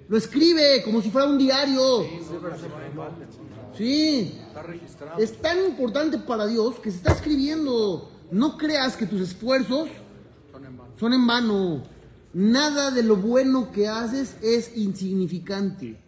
Lo 0.08 0.16
escribe 0.16 0.82
como 0.84 1.00
si 1.00 1.10
fuera 1.10 1.26
un 1.26 1.38
diario. 1.38 2.04
Sí. 3.76 4.38
Es 5.18 5.40
tan 5.40 5.64
importante 5.64 6.18
para 6.18 6.46
Dios 6.46 6.76
que 6.76 6.90
se 6.90 6.98
está 6.98 7.12
escribiendo. 7.12 8.10
No 8.30 8.56
creas 8.58 8.96
que 8.96 9.06
tus 9.06 9.20
esfuerzos 9.20 9.88
son 10.98 11.12
en 11.12 11.26
vano. 11.26 11.82
Nada 12.32 12.90
de 12.90 13.02
lo 13.02 13.16
bueno 13.16 13.70
que 13.70 13.88
haces 13.88 14.36
es 14.42 14.76
insignificante. 14.76 16.00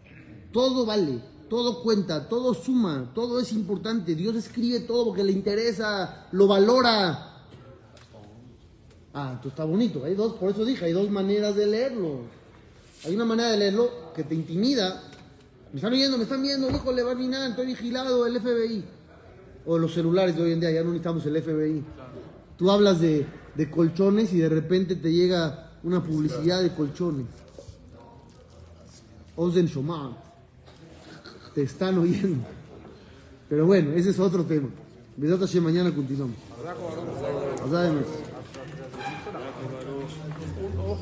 Todo 0.52 0.84
vale, 0.84 1.22
todo 1.48 1.82
cuenta, 1.82 2.28
todo 2.28 2.52
suma, 2.52 3.12
todo 3.14 3.40
es 3.40 3.52
importante. 3.52 4.14
Dios 4.14 4.34
escribe 4.36 4.80
todo 4.80 5.06
porque 5.06 5.22
le 5.22 5.32
interesa, 5.32 6.26
lo 6.32 6.46
valora. 6.46 7.44
Ah, 9.14 9.30
entonces 9.30 9.52
está 9.52 9.64
bonito. 9.64 10.04
Hay 10.04 10.14
dos, 10.14 10.34
por 10.34 10.50
eso 10.50 10.64
dije, 10.64 10.84
hay 10.84 10.92
dos 10.92 11.10
maneras 11.10 11.54
de 11.56 11.66
leerlo. 11.66 12.35
Hay 13.04 13.14
una 13.14 13.24
manera 13.24 13.50
de 13.50 13.58
leerlo 13.58 14.12
que 14.14 14.24
te 14.24 14.34
intimida. 14.34 15.02
Me 15.72 15.76
están 15.76 15.92
oyendo, 15.92 16.16
me 16.16 16.24
están 16.24 16.42
viendo, 16.42 16.70
híjole, 16.70 17.02
va 17.02 17.12
a 17.12 17.14
nada, 17.14 17.48
estoy 17.48 17.66
vigilado, 17.66 18.26
el 18.26 18.40
FBI. 18.40 18.84
O 19.66 19.78
los 19.78 19.94
celulares 19.94 20.36
de 20.36 20.42
hoy 20.42 20.52
en 20.52 20.60
día, 20.60 20.70
ya 20.70 20.80
no 20.80 20.90
necesitamos 20.90 21.26
el 21.26 21.42
FBI. 21.42 21.84
Tú 22.56 22.70
hablas 22.70 23.00
de, 23.00 23.26
de 23.54 23.70
colchones 23.70 24.32
y 24.32 24.38
de 24.38 24.48
repente 24.48 24.96
te 24.96 25.12
llega 25.12 25.72
una 25.82 26.02
publicidad 26.02 26.62
de 26.62 26.74
colchones. 26.74 27.26
Ozen 29.36 29.66
Shomar. 29.66 30.10
Te 31.54 31.62
están 31.62 31.98
oyendo. 31.98 32.44
Pero 33.48 33.66
bueno, 33.66 33.92
ese 33.92 34.10
es 34.10 34.18
otro 34.18 34.44
tema. 34.44 34.68
mañana 35.60 35.94
continuamos. 35.94 36.36